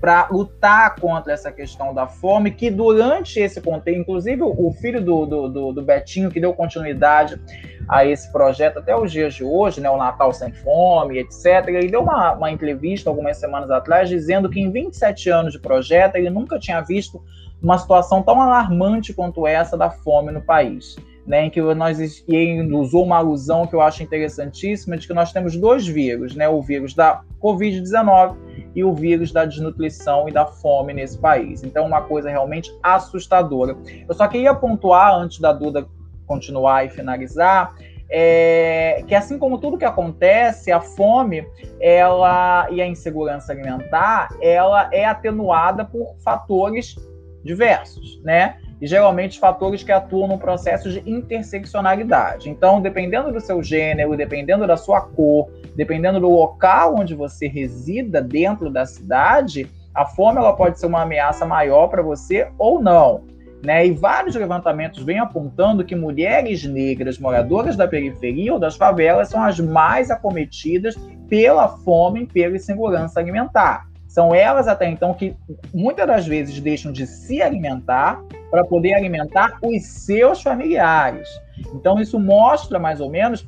para 0.00 0.28
lutar 0.30 0.96
contra 0.96 1.32
essa 1.32 1.50
questão 1.50 1.92
da 1.92 2.06
fome, 2.06 2.50
que 2.50 2.70
durante 2.70 3.40
esse 3.40 3.60
contexto, 3.60 4.00
inclusive 4.00 4.42
o 4.42 4.72
filho 4.72 5.02
do, 5.02 5.26
do, 5.26 5.72
do, 5.72 5.82
Betinho, 5.82 6.30
que 6.30 6.40
deu 6.40 6.52
continuidade 6.52 7.40
a 7.88 8.04
esse 8.04 8.30
projeto 8.30 8.78
até 8.78 8.96
os 8.96 9.10
dias 9.10 9.34
de 9.34 9.42
hoje, 9.42 9.80
né, 9.80 9.90
o 9.90 9.96
Natal 9.96 10.32
Sem 10.32 10.52
Fome, 10.52 11.18
etc., 11.18 11.66
ele 11.68 11.90
deu 11.90 12.02
uma, 12.02 12.32
uma 12.32 12.50
entrevista 12.50 13.10
algumas 13.10 13.36
semanas 13.36 13.70
atrás 13.70 14.08
dizendo 14.08 14.48
que 14.48 14.60
em 14.60 14.70
27 14.70 15.28
anos 15.30 15.52
de 15.52 15.58
projeto 15.58 16.16
ele 16.16 16.30
nunca 16.30 16.58
tinha 16.58 16.80
visto 16.80 17.22
uma 17.62 17.76
situação 17.76 18.22
tão 18.22 18.40
alarmante 18.40 19.12
quanto 19.12 19.46
essa 19.46 19.76
da 19.76 19.90
fome 19.90 20.32
no 20.32 20.40
país 20.40 20.96
né, 21.30 21.44
em 21.44 21.50
que 21.50 21.60
nós 21.60 22.00
e 22.00 22.34
ele 22.34 22.74
usou 22.74 23.04
uma 23.04 23.18
alusão 23.18 23.64
que 23.64 23.72
eu 23.72 23.80
acho 23.80 24.02
interessantíssima 24.02 24.96
de 24.96 25.06
que 25.06 25.14
nós 25.14 25.32
temos 25.32 25.56
dois 25.56 25.86
vírus, 25.86 26.34
né, 26.34 26.48
o 26.48 26.60
vírus 26.60 26.92
da 26.92 27.22
Covid-19 27.40 28.34
e 28.74 28.82
o 28.82 28.92
vírus 28.92 29.30
da 29.30 29.44
desnutrição 29.44 30.28
e 30.28 30.32
da 30.32 30.44
fome 30.44 30.92
nesse 30.92 31.16
país. 31.16 31.62
Então, 31.62 31.86
uma 31.86 32.02
coisa 32.02 32.28
realmente 32.28 32.76
assustadora. 32.82 33.76
Eu 34.08 34.12
só 34.12 34.26
queria 34.26 34.52
pontuar 34.52 35.14
antes 35.14 35.38
da 35.38 35.52
Duda 35.52 35.86
continuar 36.26 36.84
e 36.84 36.90
finalizar 36.90 37.76
é, 38.10 39.04
que 39.06 39.14
assim 39.14 39.38
como 39.38 39.58
tudo 39.58 39.78
que 39.78 39.84
acontece, 39.84 40.72
a 40.72 40.80
fome 40.80 41.46
ela 41.78 42.66
e 42.72 42.82
a 42.82 42.86
insegurança 42.88 43.52
alimentar, 43.52 44.30
ela 44.42 44.90
é 44.92 45.04
atenuada 45.04 45.84
por 45.84 46.16
fatores 46.24 46.96
diversos, 47.44 48.20
né? 48.24 48.58
E 48.80 48.86
geralmente 48.86 49.38
fatores 49.38 49.82
que 49.82 49.92
atuam 49.92 50.26
no 50.26 50.38
processo 50.38 50.90
de 50.90 51.02
interseccionalidade. 51.08 52.48
Então, 52.48 52.80
dependendo 52.80 53.30
do 53.30 53.40
seu 53.40 53.62
gênero, 53.62 54.16
dependendo 54.16 54.66
da 54.66 54.76
sua 54.76 55.02
cor, 55.02 55.50
dependendo 55.76 56.18
do 56.18 56.30
local 56.30 56.96
onde 56.98 57.14
você 57.14 57.46
resida 57.46 58.22
dentro 58.22 58.70
da 58.70 58.86
cidade, 58.86 59.68
a 59.94 60.06
fome 60.06 60.38
ela 60.38 60.54
pode 60.54 60.78
ser 60.78 60.86
uma 60.86 61.02
ameaça 61.02 61.44
maior 61.44 61.88
para 61.88 62.02
você 62.02 62.48
ou 62.58 62.80
não. 62.80 63.22
Né? 63.62 63.86
E 63.86 63.92
vários 63.92 64.34
levantamentos 64.34 65.02
vêm 65.02 65.18
apontando 65.18 65.84
que 65.84 65.94
mulheres 65.94 66.64
negras 66.64 67.18
moradoras 67.18 67.76
da 67.76 67.86
periferia 67.86 68.54
ou 68.54 68.58
das 68.58 68.76
favelas 68.76 69.28
são 69.28 69.42
as 69.42 69.60
mais 69.60 70.10
acometidas 70.10 70.96
pela 71.28 71.68
fome 71.68 72.22
e 72.22 72.26
pela 72.26 72.56
insegurança 72.56 73.20
alimentar. 73.20 73.86
São 74.08 74.34
elas 74.34 74.66
até 74.66 74.88
então 74.88 75.12
que 75.12 75.36
muitas 75.72 76.06
das 76.06 76.26
vezes 76.26 76.58
deixam 76.58 76.90
de 76.90 77.06
se 77.06 77.42
alimentar 77.42 78.20
para 78.50 78.64
poder 78.64 78.94
alimentar 78.94 79.58
os 79.62 79.86
seus 79.86 80.42
familiares. 80.42 81.28
Então 81.74 82.00
isso 82.00 82.18
mostra 82.18 82.78
mais 82.78 83.00
ou 83.00 83.10
menos 83.10 83.46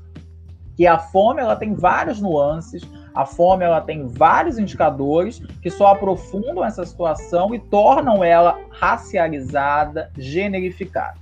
que 0.77 0.87
a 0.87 0.99
fome 0.99 1.41
ela 1.41 1.57
tem 1.57 1.75
várias 1.75 2.21
nuances, 2.21 2.83
a 3.15 3.27
fome 3.27 3.65
ela 3.65 3.81
tem 3.81 4.07
vários 4.07 4.59
indicadores 4.59 5.41
que 5.61 5.71
só 5.71 5.89
aprofundam 5.89 6.65
essa 6.65 6.85
situação 6.85 7.55
e 7.55 7.59
tornam 7.59 8.25
ela 8.25 8.59
racializada, 8.71 10.11
generificada. 10.17 11.22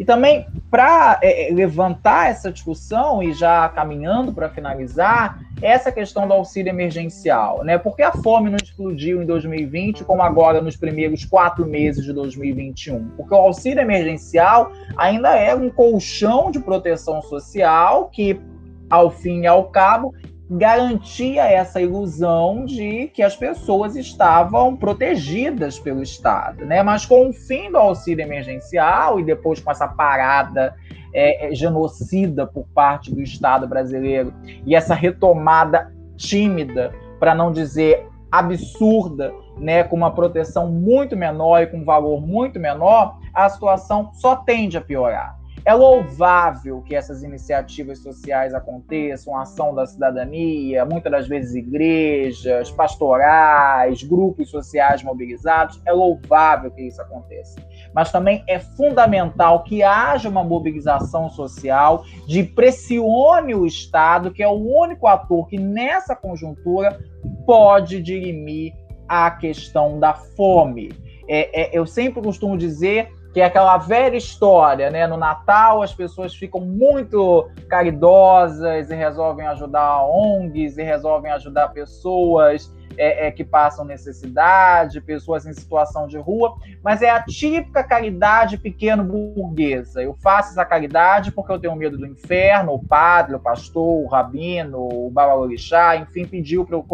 E 0.00 0.04
também, 0.04 0.46
para 0.70 1.18
é, 1.22 1.50
é, 1.50 1.54
levantar 1.54 2.30
essa 2.30 2.50
discussão 2.50 3.22
e 3.22 3.34
já 3.34 3.68
caminhando 3.68 4.32
para 4.32 4.48
finalizar, 4.48 5.38
essa 5.60 5.92
questão 5.92 6.26
do 6.26 6.32
auxílio 6.32 6.70
emergencial, 6.70 7.62
né? 7.62 7.76
Porque 7.76 8.02
a 8.02 8.10
fome 8.10 8.48
não 8.48 8.56
explodiu 8.56 9.22
em 9.22 9.26
2020 9.26 10.02
como 10.04 10.22
agora 10.22 10.62
nos 10.62 10.74
primeiros 10.74 11.26
quatro 11.26 11.66
meses 11.66 12.02
de 12.02 12.14
2021? 12.14 13.10
Porque 13.10 13.34
o 13.34 13.36
auxílio 13.36 13.82
emergencial 13.82 14.72
ainda 14.96 15.36
é 15.36 15.54
um 15.54 15.68
colchão 15.68 16.50
de 16.50 16.60
proteção 16.60 17.20
social 17.20 18.08
que, 18.08 18.40
ao 18.88 19.10
fim 19.10 19.42
e 19.42 19.46
ao 19.46 19.64
cabo, 19.64 20.14
garantia 20.50 21.44
essa 21.44 21.80
ilusão 21.80 22.64
de 22.64 23.06
que 23.14 23.22
as 23.22 23.36
pessoas 23.36 23.94
estavam 23.94 24.76
protegidas 24.76 25.78
pelo 25.78 26.02
Estado, 26.02 26.66
né? 26.66 26.82
Mas 26.82 27.06
com 27.06 27.28
o 27.28 27.32
fim 27.32 27.70
do 27.70 27.78
auxílio 27.78 28.24
emergencial 28.24 29.20
e 29.20 29.24
depois 29.24 29.60
com 29.60 29.70
essa 29.70 29.86
parada 29.86 30.74
é, 31.14 31.48
é 31.48 31.54
genocida 31.54 32.48
por 32.48 32.66
parte 32.74 33.14
do 33.14 33.22
Estado 33.22 33.68
brasileiro 33.68 34.34
e 34.66 34.74
essa 34.74 34.94
retomada 34.94 35.92
tímida, 36.16 36.92
para 37.20 37.32
não 37.32 37.52
dizer 37.52 38.08
absurda, 38.30 39.32
né, 39.56 39.84
com 39.84 39.96
uma 39.96 40.12
proteção 40.12 40.68
muito 40.68 41.16
menor 41.16 41.62
e 41.62 41.66
com 41.66 41.78
um 41.78 41.84
valor 41.84 42.20
muito 42.20 42.58
menor, 42.58 43.18
a 43.32 43.48
situação 43.48 44.10
só 44.14 44.36
tende 44.36 44.76
a 44.76 44.80
piorar. 44.80 45.39
É 45.64 45.74
louvável 45.74 46.80
que 46.82 46.94
essas 46.94 47.22
iniciativas 47.22 47.98
sociais 47.98 48.54
aconteçam, 48.54 49.36
a 49.36 49.42
ação 49.42 49.74
da 49.74 49.86
cidadania, 49.86 50.84
muitas 50.84 51.12
das 51.12 51.28
vezes 51.28 51.54
igrejas, 51.54 52.70
pastorais, 52.70 54.02
grupos 54.02 54.48
sociais 54.48 55.02
mobilizados. 55.02 55.80
É 55.84 55.92
louvável 55.92 56.70
que 56.70 56.82
isso 56.82 57.00
aconteça. 57.02 57.60
Mas 57.94 58.10
também 58.10 58.42
é 58.46 58.58
fundamental 58.58 59.62
que 59.62 59.82
haja 59.82 60.28
uma 60.28 60.44
mobilização 60.44 61.28
social 61.28 62.04
de 62.26 62.42
pressione 62.42 63.54
o 63.54 63.66
Estado, 63.66 64.30
que 64.30 64.42
é 64.42 64.48
o 64.48 64.52
único 64.52 65.06
ator 65.06 65.46
que 65.46 65.58
nessa 65.58 66.14
conjuntura 66.16 66.98
pode 67.44 68.00
dirimir 68.00 68.72
a 69.08 69.30
questão 69.30 69.98
da 69.98 70.14
fome. 70.14 70.92
É, 71.28 71.62
é, 71.62 71.78
eu 71.78 71.84
sempre 71.86 72.22
costumo 72.22 72.56
dizer 72.56 73.12
que 73.32 73.40
é 73.40 73.44
aquela 73.44 73.76
velha 73.78 74.16
história, 74.16 74.90
né? 74.90 75.06
No 75.06 75.16
Natal 75.16 75.82
as 75.82 75.94
pessoas 75.94 76.34
ficam 76.34 76.60
muito 76.60 77.48
caridosas 77.68 78.90
e 78.90 78.94
resolvem 78.94 79.46
ajudar 79.46 80.04
ONGs 80.04 80.76
e 80.76 80.82
resolvem 80.82 81.30
ajudar 81.32 81.68
pessoas 81.68 82.72
é, 82.96 83.28
é, 83.28 83.30
que 83.30 83.44
passam 83.44 83.84
necessidade, 83.84 85.00
pessoas 85.00 85.46
em 85.46 85.52
situação 85.52 86.06
de 86.06 86.18
rua, 86.18 86.56
mas 86.82 87.02
é 87.02 87.08
a 87.08 87.22
típica 87.22 87.84
caridade 87.84 88.58
pequeno 88.58 89.04
burguesa. 89.04 90.02
Eu 90.02 90.14
faço 90.14 90.50
essa 90.50 90.64
caridade 90.64 91.30
porque 91.30 91.52
eu 91.52 91.58
tenho 91.58 91.76
medo 91.76 91.96
do 91.96 92.06
inferno, 92.06 92.74
o 92.74 92.84
padre, 92.84 93.36
o 93.36 93.40
pastor, 93.40 94.04
o 94.04 94.06
rabino, 94.06 94.78
o 94.80 95.10
babalorixá, 95.10 95.96
enfim, 95.96 96.26
pediu 96.26 96.64
para 96.64 96.76
eu 96.76 96.86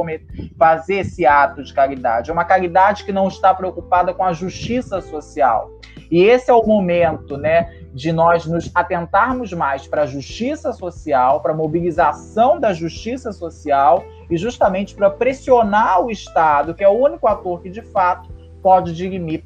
fazer 0.59 0.97
esse 0.97 1.25
ato 1.25 1.63
de 1.65 1.73
caridade. 1.73 2.31
É 2.31 2.33
uma 2.33 2.45
caridade 2.45 3.05
que 3.05 3.13
não 3.13 3.27
está 3.27 3.55
preocupada 3.55 4.13
com 4.13 4.23
a 4.23 4.33
justiça 4.33 5.01
social 5.01 5.71
e 6.11 6.23
esse 6.23 6.51
é 6.51 6.55
o 6.55 6.65
momento, 6.65 7.37
né, 7.37 7.73
de 7.93 8.13
nós 8.13 8.47
nos 8.47 8.71
atentarmos 8.75 9.53
mais 9.53 9.87
para 9.87 10.03
a 10.03 10.07
justiça 10.07 10.73
social, 10.73 11.41
para 11.41 11.53
a 11.53 11.57
mobilização 11.57 12.61
da 12.61 12.73
justiça 12.73 13.33
social 13.33 14.05
e 14.31 14.37
justamente 14.37 14.95
para 14.95 15.11
pressionar 15.11 16.05
o 16.05 16.11
Estado, 16.11 16.75
que 16.75 16.85
é 16.85 16.89
o 16.89 16.93
único 16.93 17.27
ator 17.27 17.63
que 17.63 17.71
de 17.71 17.83
fato 17.83 18.29
pode 18.63 18.95
dirimir 18.95 19.45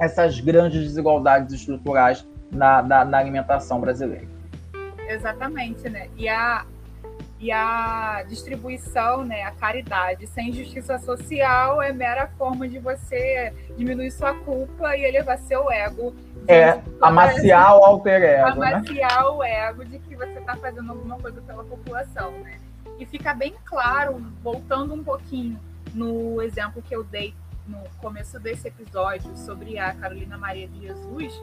essas 0.00 0.40
grandes 0.40 0.82
desigualdades 0.82 1.54
estruturais 1.54 2.26
na, 2.50 2.82
na, 2.82 3.04
na 3.04 3.18
alimentação 3.18 3.80
brasileira. 3.80 4.26
Exatamente, 5.08 5.88
né? 5.88 6.08
E 6.16 6.28
a, 6.28 6.64
e 7.38 7.52
a 7.52 8.24
distribuição, 8.26 9.24
né, 9.24 9.42
a 9.42 9.50
caridade 9.50 10.26
sem 10.26 10.52
justiça 10.52 10.98
social 10.98 11.82
é 11.82 11.92
mera 11.92 12.28
forma 12.38 12.66
de 12.66 12.78
você 12.78 13.52
diminuir 13.76 14.10
sua 14.10 14.32
culpa 14.32 14.96
e 14.96 15.04
elevar 15.04 15.38
seu 15.38 15.70
ego. 15.70 16.14
É, 16.48 16.80
amaciar 17.00 17.76
o 17.76 17.84
alter 17.84 18.22
ego. 18.22 18.60
Né? 18.60 18.72
Amaciar 18.72 19.22
né? 19.22 19.28
o 19.28 19.44
ego 19.44 19.84
de 19.84 19.98
que 19.98 20.16
você 20.16 20.38
está 20.38 20.56
fazendo 20.56 20.90
alguma 20.90 21.18
coisa 21.18 21.40
pela 21.42 21.62
população, 21.62 22.32
né? 22.38 22.58
E 22.98 23.04
fica 23.04 23.34
bem 23.34 23.54
claro, 23.66 24.16
voltando 24.42 24.94
um 24.94 25.04
pouquinho 25.04 25.60
no 25.92 26.40
exemplo 26.40 26.80
que 26.80 26.96
eu 26.96 27.04
dei 27.04 27.34
no 27.66 27.82
começo 27.98 28.38
desse 28.38 28.68
episódio 28.68 29.36
sobre 29.36 29.78
a 29.78 29.92
Carolina 29.92 30.38
Maria 30.38 30.68
de 30.68 30.86
Jesus, 30.86 31.38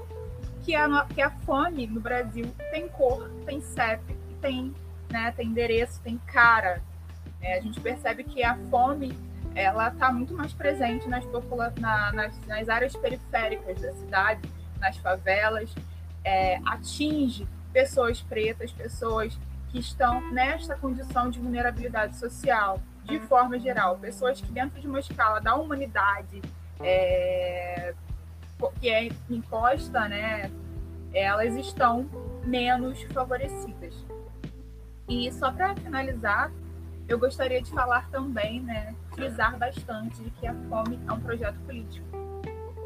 que 0.63 0.73
a, 0.73 1.05
que 1.13 1.21
a 1.21 1.29
fome 1.29 1.85
no 1.85 1.99
Brasil 1.99 2.49
tem 2.71 2.87
cor, 2.87 3.29
tem 3.45 3.61
CEP, 3.61 4.01
tem 4.41 4.73
né, 5.13 5.31
tem 5.31 5.47
endereço, 5.47 6.01
tem 6.01 6.17
cara. 6.25 6.81
É, 7.39 7.57
a 7.57 7.61
gente 7.61 7.79
percebe 7.79 8.23
que 8.23 8.43
a 8.43 8.57
fome 8.69 9.15
ela 9.55 9.89
está 9.89 10.11
muito 10.11 10.33
mais 10.33 10.51
presente 10.51 11.07
nas, 11.07 11.23
na, 11.79 12.11
nas, 12.11 12.39
nas, 12.47 12.67
áreas 12.67 12.95
periféricas 12.95 13.79
da 13.79 13.93
cidade, 13.93 14.41
nas 14.79 14.97
favelas, 14.97 15.73
é, 16.23 16.59
atinge 16.65 17.47
pessoas 17.71 18.21
pretas, 18.21 18.71
pessoas 18.71 19.37
que 19.69 19.79
estão 19.79 20.31
nesta 20.31 20.75
condição 20.75 21.29
de 21.29 21.39
vulnerabilidade 21.39 22.17
social, 22.17 22.81
de 23.03 23.19
forma 23.19 23.59
geral, 23.59 23.97
pessoas 23.97 24.41
que 24.41 24.51
dentro 24.51 24.81
de 24.81 24.87
uma 24.87 24.99
escala 24.99 25.39
da 25.39 25.55
humanidade 25.55 26.41
é, 26.79 27.93
que 28.79 28.89
é 28.89 29.09
imposta, 29.29 30.07
né, 30.07 30.49
elas 31.13 31.55
estão 31.55 32.09
menos 32.43 33.01
favorecidas. 33.13 33.93
E 35.13 35.31
só 35.31 35.51
para 35.51 35.75
finalizar, 35.75 36.51
eu 37.07 37.19
gostaria 37.19 37.61
de 37.61 37.69
falar 37.69 38.09
também, 38.09 38.59
né, 38.61 38.95
frisar 39.13 39.55
bastante 39.59 40.19
de 40.23 40.31
que 40.31 40.47
a 40.47 40.55
fome 40.67 40.99
é 41.07 41.13
um 41.13 41.19
projeto 41.19 41.59
político 41.67 42.03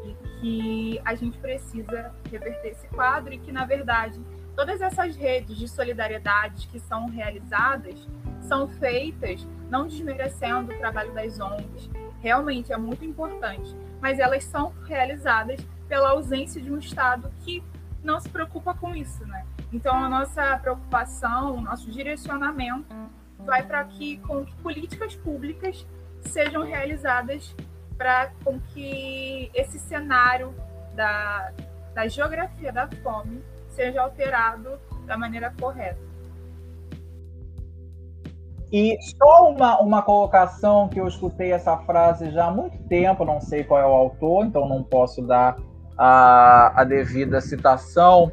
e 0.04 0.14
que 0.38 1.00
a 1.06 1.14
gente 1.14 1.38
precisa 1.38 2.12
reverter 2.30 2.68
esse 2.68 2.86
quadro 2.88 3.32
e 3.32 3.38
que, 3.38 3.50
na 3.50 3.64
verdade, 3.64 4.20
todas 4.54 4.82
essas 4.82 5.16
redes 5.16 5.56
de 5.56 5.66
solidariedade 5.66 6.68
que 6.68 6.78
são 6.78 7.08
realizadas 7.08 8.06
são 8.42 8.68
feitas 8.68 9.48
não 9.70 9.88
desmerecendo 9.88 10.70
o 10.70 10.76
trabalho 10.76 11.14
das 11.14 11.40
ONGs, 11.40 11.88
realmente 12.20 12.74
é 12.74 12.76
muito 12.76 13.06
importante, 13.06 13.74
mas 14.02 14.18
elas 14.18 14.44
são 14.44 14.74
realizadas 14.86 15.66
pela 15.88 16.10
ausência 16.10 16.60
de 16.60 16.70
um 16.70 16.76
Estado 16.76 17.32
que 17.42 17.64
não 18.04 18.20
se 18.20 18.28
preocupa 18.28 18.74
com 18.74 18.94
isso, 18.94 19.26
né? 19.26 19.46
Então, 19.72 19.94
a 19.94 20.08
nossa 20.08 20.58
preocupação, 20.58 21.56
o 21.56 21.60
nosso 21.60 21.90
direcionamento 21.90 22.94
vai 23.38 23.62
para 23.62 23.84
que, 23.84 24.16
com 24.18 24.44
que 24.44 24.54
políticas 24.56 25.14
públicas 25.14 25.86
sejam 26.22 26.64
realizadas 26.64 27.54
para 27.96 28.30
com 28.44 28.58
que 28.72 29.50
esse 29.54 29.78
cenário 29.78 30.54
da, 30.94 31.52
da 31.94 32.08
geografia 32.08 32.72
da 32.72 32.88
fome 33.02 33.42
seja 33.70 34.02
alterado 34.02 34.78
da 35.06 35.16
maneira 35.16 35.52
correta. 35.58 36.08
E 38.70 38.96
só 39.16 39.50
uma, 39.50 39.80
uma 39.80 40.02
colocação 40.02 40.88
que 40.88 41.00
eu 41.00 41.08
escutei 41.08 41.52
essa 41.52 41.76
frase 41.78 42.30
já 42.30 42.46
há 42.46 42.50
muito 42.50 42.76
tempo, 42.84 43.24
não 43.24 43.40
sei 43.40 43.64
qual 43.64 43.80
é 43.80 43.86
o 43.86 43.94
autor, 43.94 44.44
então 44.44 44.68
não 44.68 44.82
posso 44.82 45.22
dar 45.22 45.56
a, 45.96 46.80
a 46.80 46.84
devida 46.84 47.40
citação, 47.40 48.30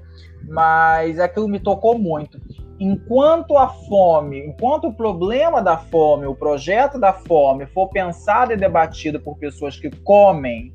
mas 0.48 1.20
aquilo 1.20 1.48
me 1.48 1.60
tocou 1.60 1.98
muito. 1.98 2.40
Enquanto 2.80 3.58
a 3.58 3.70
fome, 3.70 4.46
enquanto 4.46 4.88
o 4.88 4.94
problema 4.94 5.62
da 5.62 5.78
fome, 5.78 6.26
o 6.26 6.36
projeto 6.36 7.00
da 7.00 7.14
fome 7.14 7.66
for 7.68 7.90
pensado 7.90 8.52
e 8.52 8.58
debatido 8.58 9.20
por 9.20 9.38
pessoas 9.38 9.80
que 9.80 9.90
comem, 9.90 10.74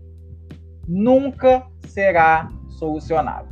nunca 0.89 1.67
será 1.87 2.49
solucionado. 2.71 3.49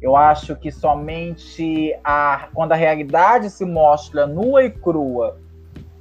Eu 0.00 0.16
acho 0.16 0.56
que 0.56 0.72
somente 0.72 1.94
a, 2.02 2.48
quando 2.52 2.72
a 2.72 2.76
realidade 2.76 3.50
se 3.50 3.64
mostra 3.64 4.26
nua 4.26 4.64
e 4.64 4.70
crua, 4.70 5.38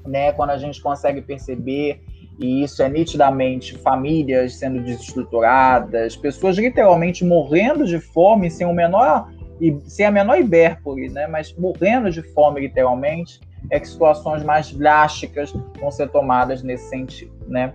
né, 0.06 0.32
quando 0.32 0.52
a 0.52 0.58
gente 0.58 0.82
consegue 0.82 1.22
perceber 1.22 2.02
e 2.40 2.64
isso 2.64 2.82
é 2.82 2.90
nitidamente 2.90 3.78
famílias 3.78 4.56
sendo 4.56 4.82
desestruturadas, 4.82 6.16
pessoas 6.16 6.58
literalmente 6.58 7.24
morrendo 7.24 7.86
de 7.86 8.00
fome 8.00 8.50
sem 8.50 8.66
o 8.66 8.74
menor 8.74 9.30
e 9.62 9.80
sem 9.88 10.08
a 10.08 10.12
menor 10.12 10.40
hipérbole, 10.40 11.08
né, 11.10 11.28
mas 11.28 11.54
morrendo 11.54 12.10
de 12.10 12.24
fome 12.34 12.62
literalmente, 12.62 13.40
é 13.70 13.80
que 13.80 13.88
situações 13.88 14.44
mais 14.44 14.74
drásticas 14.74 15.54
vão 15.80 15.92
ser 15.92 16.10
tomadas 16.10 16.64
nesse 16.64 16.90
sentido, 16.90 17.32
né? 17.48 17.72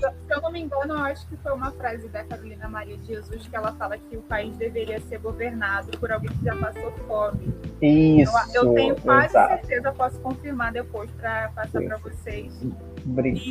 Se 0.00 0.34
eu 0.34 0.40
não 0.40 0.50
me 0.50 0.60
engano, 0.60 0.94
eu 0.94 0.98
acho 0.98 1.26
que 1.28 1.36
foi 1.36 1.52
uma 1.52 1.72
frase 1.72 2.08
da 2.08 2.24
Carolina 2.24 2.68
Maria 2.68 2.96
de 2.96 3.06
Jesus 3.06 3.46
que 3.46 3.54
ela 3.54 3.72
fala 3.72 3.98
que 3.98 4.16
o 4.16 4.22
país 4.22 4.56
deveria 4.56 4.98
ser 5.00 5.18
governado 5.18 5.90
por 5.98 6.10
alguém 6.10 6.30
que 6.30 6.44
já 6.44 6.56
passou 6.56 6.90
fome. 7.06 7.52
Isso. 7.82 8.32
Eu, 8.54 8.64
eu 8.64 8.74
tenho 8.74 8.96
quase 8.96 9.26
exato. 9.26 9.66
certeza, 9.66 9.92
posso 9.92 10.18
confirmar 10.20 10.72
depois 10.72 11.10
para 11.10 11.50
passar 11.50 11.82
para 11.82 11.96
vocês. 11.98 12.52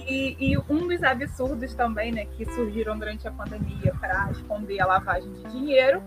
E, 0.08 0.36
e, 0.40 0.58
um 0.70 0.88
dos 0.88 1.04
absurdos 1.04 1.74
também, 1.74 2.12
né, 2.12 2.26
que 2.26 2.46
surgiram 2.46 2.98
durante 2.98 3.28
a 3.28 3.32
pandemia 3.32 3.94
para 4.00 4.26
responder 4.26 4.80
à 4.80 4.86
lavagem 4.86 5.32
de 5.34 5.44
dinheiro 5.52 6.02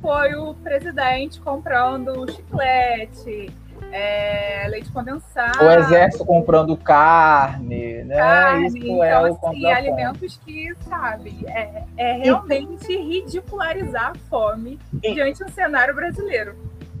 foi 0.00 0.34
o 0.34 0.54
presidente 0.56 1.40
comprando 1.40 2.30
chiclete, 2.30 3.50
é, 3.90 4.66
leite 4.68 4.90
condensado. 4.92 5.64
O 5.64 5.70
exército 5.70 6.26
comprando 6.26 6.76
carne, 6.76 8.04
né? 8.04 8.16
Carne, 8.16 8.66
Isso 8.66 8.76
então, 8.76 9.04
é 9.04 9.22
o 9.22 9.34
assim, 9.34 9.66
alimentos 9.66 10.40
que, 10.44 10.74
sabe, 10.86 11.44
é, 11.46 11.84
é 11.96 12.12
realmente 12.14 12.92
e... 12.92 12.96
ridicularizar 12.96 14.10
a 14.10 14.14
fome 14.28 14.78
e... 15.02 15.14
diante 15.14 15.42
do 15.42 15.50
cenário 15.50 15.94
brasileiro. 15.94 16.54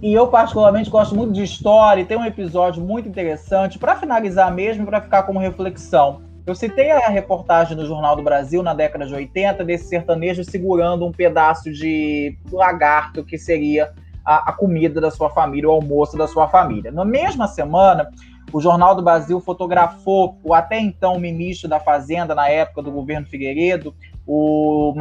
E 0.04 0.12
eu, 0.12 0.26
particularmente, 0.26 0.90
gosto 0.90 1.16
muito 1.16 1.32
de 1.32 1.42
história 1.42 2.02
e 2.02 2.04
tem 2.04 2.14
um 2.14 2.26
episódio 2.26 2.84
muito 2.84 3.08
interessante, 3.08 3.78
para 3.78 3.96
finalizar 3.96 4.52
mesmo, 4.52 4.84
para 4.84 5.00
ficar 5.00 5.22
como 5.22 5.38
reflexão. 5.38 6.20
Eu 6.46 6.54
citei 6.54 6.90
a 6.90 7.08
reportagem 7.08 7.74
do 7.74 7.86
Jornal 7.86 8.14
do 8.14 8.22
Brasil 8.22 8.62
na 8.62 8.74
década 8.74 9.06
de 9.06 9.14
80 9.14 9.64
desse 9.64 9.88
sertanejo 9.88 10.44
segurando 10.44 11.06
um 11.06 11.10
pedaço 11.10 11.72
de 11.72 12.36
lagarto 12.52 13.24
que 13.24 13.38
seria 13.38 13.94
a, 14.22 14.50
a 14.50 14.52
comida 14.52 15.00
da 15.00 15.10
sua 15.10 15.30
família, 15.30 15.70
o 15.70 15.72
almoço 15.72 16.18
da 16.18 16.28
sua 16.28 16.48
família. 16.48 16.92
Na 16.92 17.06
mesma 17.06 17.48
semana, 17.48 18.06
o 18.52 18.60
Jornal 18.60 18.94
do 18.94 19.00
Brasil 19.00 19.40
fotografou 19.40 20.36
o 20.44 20.52
até 20.52 20.78
então 20.78 21.18
ministro 21.18 21.66
da 21.66 21.80
Fazenda 21.80 22.34
na 22.34 22.46
época 22.46 22.82
do 22.82 22.92
governo 22.92 23.26
Figueiredo, 23.26 23.94
o 24.26 24.92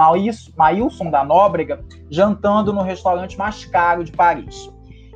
Maílson 0.56 1.10
da 1.12 1.26
Nóbrega, 1.26 1.84
jantando 2.10 2.72
no 2.72 2.82
restaurante 2.82 3.38
mais 3.38 3.66
caro 3.66 4.02
de 4.06 4.14
Paris. 4.14 4.72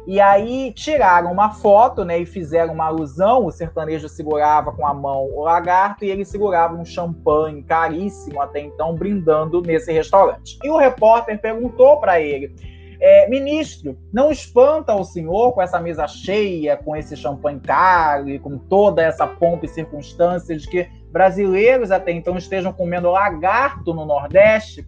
E 0.08 0.22
aí 0.22 0.72
tiraram 0.72 1.34
uma 1.34 1.50
foto, 1.50 2.06
né, 2.06 2.18
e 2.20 2.26
fizeram 2.26 2.74
uma 2.74 2.86
alusão. 2.86 3.46
O 3.46 3.52
sertanejo 3.52 4.08
segurava 4.08 4.72
com 4.72 4.88
a 4.88 4.94
mão 4.94 5.30
o 5.36 5.44
lagarto 5.44 6.06
e 6.06 6.10
ele 6.10 6.24
segurava 6.24 6.76
um 6.76 6.86
champanhe 6.86 7.62
caríssimo 7.62 8.42
até 8.42 8.62
então, 8.62 8.96
brindando 8.96 9.62
nesse 9.62 9.92
restaurante. 9.92 10.58
E 10.64 10.70
o 10.70 10.78
repórter 10.78 11.38
perguntou 11.42 12.00
para 12.00 12.22
ele: 12.22 12.56
é, 13.02 13.28
ministro, 13.28 13.98
não 14.14 14.32
espanta 14.32 14.96
o 14.96 15.04
senhor 15.04 15.52
com 15.52 15.62
essa 15.62 15.78
mesa 15.78 16.08
cheia, 16.08 16.78
com 16.78 16.96
esse 16.96 17.18
champanhe 17.18 17.60
caro 17.60 18.30
e 18.30 18.40
com 18.40 18.58
toda 18.58 19.04
essa 19.04 19.28
pompa 19.28 19.66
e 19.66 19.70
circunstância 19.70 20.56
de 20.56 20.70
que 20.70 20.90
brasileiros 21.12 21.92
até 21.92 22.14
então 22.14 22.38
estejam 22.38 22.72
comendo 22.72 23.12
lagarto 23.12 23.94
no 23.94 24.06
Nordeste? 24.06 24.88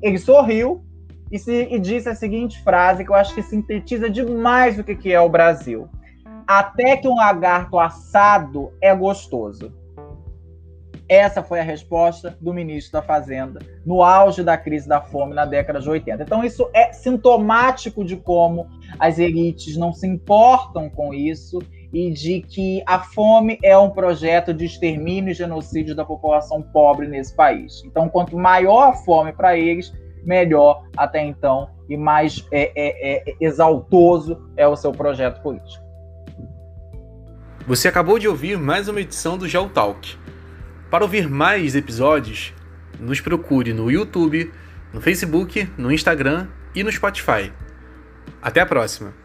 Ele 0.00 0.16
sorriu 0.16 0.84
e, 1.30 1.38
se, 1.38 1.68
e 1.70 1.78
disse 1.78 2.08
a 2.08 2.14
seguinte 2.14 2.62
frase 2.62 3.04
que 3.04 3.10
eu 3.10 3.14
acho 3.14 3.34
que 3.34 3.42
sintetiza 3.42 4.10
demais 4.10 4.78
o 4.78 4.84
que, 4.84 4.96
que 4.96 5.12
é 5.12 5.20
o 5.20 5.28
Brasil. 5.28 5.88
Até 6.46 6.96
que 6.96 7.06
um 7.06 7.14
lagarto 7.14 7.78
assado 7.78 8.72
é 8.80 8.94
gostoso. 8.94 9.72
Essa 11.08 11.42
foi 11.42 11.58
a 11.58 11.64
resposta 11.64 12.36
do 12.40 12.54
ministro 12.54 12.92
da 12.92 13.02
Fazenda 13.02 13.60
no 13.84 14.00
auge 14.02 14.44
da 14.44 14.56
crise 14.56 14.88
da 14.88 15.00
fome 15.00 15.34
na 15.34 15.44
década 15.44 15.80
de 15.80 15.90
80. 15.90 16.22
Então, 16.22 16.44
isso 16.44 16.70
é 16.72 16.92
sintomático 16.92 18.04
de 18.04 18.16
como 18.16 18.68
as 18.98 19.18
elites 19.18 19.76
não 19.76 19.92
se 19.92 20.06
importam 20.06 20.88
com 20.88 21.12
isso 21.12 21.58
e 21.92 22.12
de 22.12 22.40
que 22.42 22.82
a 22.86 23.00
fome 23.00 23.58
é 23.62 23.76
um 23.76 23.90
projeto 23.90 24.54
de 24.54 24.64
extermínio 24.64 25.32
e 25.32 25.34
genocídio 25.34 25.96
da 25.96 26.04
população 26.04 26.62
pobre 26.62 27.08
nesse 27.08 27.34
país. 27.34 27.82
Então, 27.84 28.08
quanto 28.08 28.36
maior 28.36 28.90
a 28.90 28.92
fome 28.92 29.32
para 29.32 29.58
eles, 29.58 29.92
melhor 30.24 30.84
até 30.96 31.24
então 31.24 31.70
e 31.88 31.96
mais 31.96 32.46
é, 32.52 32.72
é, 32.74 33.30
é, 33.30 33.36
exaltoso 33.40 34.50
é 34.56 34.66
o 34.66 34.76
seu 34.76 34.92
projeto 34.92 35.42
político. 35.42 35.84
Você 37.66 37.88
acabou 37.88 38.18
de 38.18 38.26
ouvir 38.26 38.58
mais 38.58 38.88
uma 38.88 39.00
edição 39.00 39.36
do 39.36 39.46
Geo 39.46 39.68
Talk. 39.68 40.16
Para 40.90 41.04
ouvir 41.04 41.28
mais 41.28 41.76
episódios, 41.76 42.54
nos 42.98 43.20
procure 43.20 43.72
no 43.72 43.90
YouTube, 43.90 44.52
no 44.92 45.00
Facebook, 45.00 45.70
no 45.76 45.92
Instagram 45.92 46.48
e 46.74 46.82
no 46.82 46.90
Spotify. 46.90 47.52
Até 48.42 48.60
a 48.60 48.66
próxima! 48.66 49.19